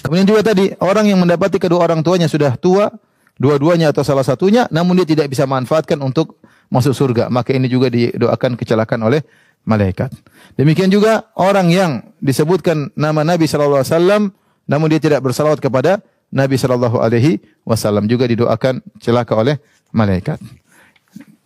[0.00, 2.88] Kemudian juga tadi orang yang mendapati kedua orang tuanya sudah tua,
[3.36, 7.88] dua-duanya atau salah satunya, namun dia tidak bisa manfaatkan untuk masuk surga, maka ini juga
[7.88, 9.24] didoakan kecelakaan oleh
[9.64, 10.12] malaikat.
[10.56, 11.90] Demikian juga orang yang
[12.20, 14.32] disebutkan nama Nabi wasallam
[14.68, 19.56] namun dia tidak bersalawat kepada Nabi sallallahu alaihi wasallam juga didoakan celaka oleh
[19.96, 20.36] malaikat.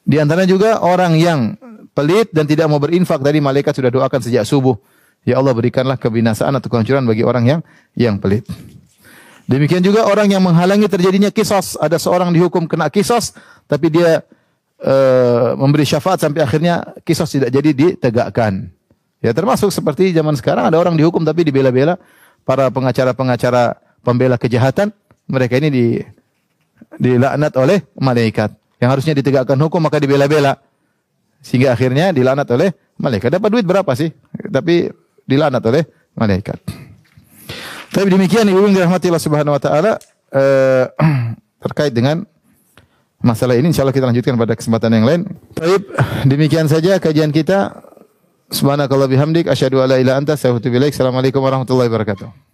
[0.03, 1.55] Di antaranya juga orang yang
[1.95, 4.75] pelit dan tidak mau berinfak tadi malaikat sudah doakan sejak subuh.
[5.23, 7.61] Ya Allah berikanlah kebinasaan atau kehancuran bagi orang yang
[7.95, 8.43] yang pelit.
[9.47, 11.79] Demikian juga orang yang menghalangi terjadinya kisos.
[11.79, 13.39] Ada seorang dihukum kena kisos,
[13.71, 14.27] tapi dia
[14.83, 18.71] uh, memberi syafaat sampai akhirnya kisos tidak jadi ditegakkan.
[19.23, 21.95] Ya termasuk seperti zaman sekarang ada orang dihukum tapi dibela-bela
[22.43, 24.91] para pengacara-pengacara pembela kejahatan.
[25.31, 25.85] Mereka ini di
[26.99, 28.53] dilaknat oleh malaikat.
[28.83, 30.59] Yang harusnya ditegakkan hukum maka dibela-bela.
[31.43, 33.33] Sehingga akhirnya dilaknat oleh malaikat.
[33.35, 34.11] Dapat duit berapa sih?
[34.51, 34.91] Tapi
[35.27, 35.83] dilaknat oleh
[36.15, 36.59] malaikat.
[37.93, 39.93] Tapi demikian ibu yang dirahmati Allah Subhanahu wa taala
[40.33, 40.85] eh,
[41.65, 42.25] terkait dengan
[43.21, 45.21] masalah ini insyaallah kita lanjutkan pada kesempatan yang lain.
[45.55, 45.83] Baik,
[46.25, 47.85] demikian saja kajian kita.
[48.53, 50.93] Subhanakallah bihamdik asyhadu alla ilaha anta astaghfiruka wa atubu.
[50.93, 52.52] Assalamualaikum warahmatullahi wabarakatuh.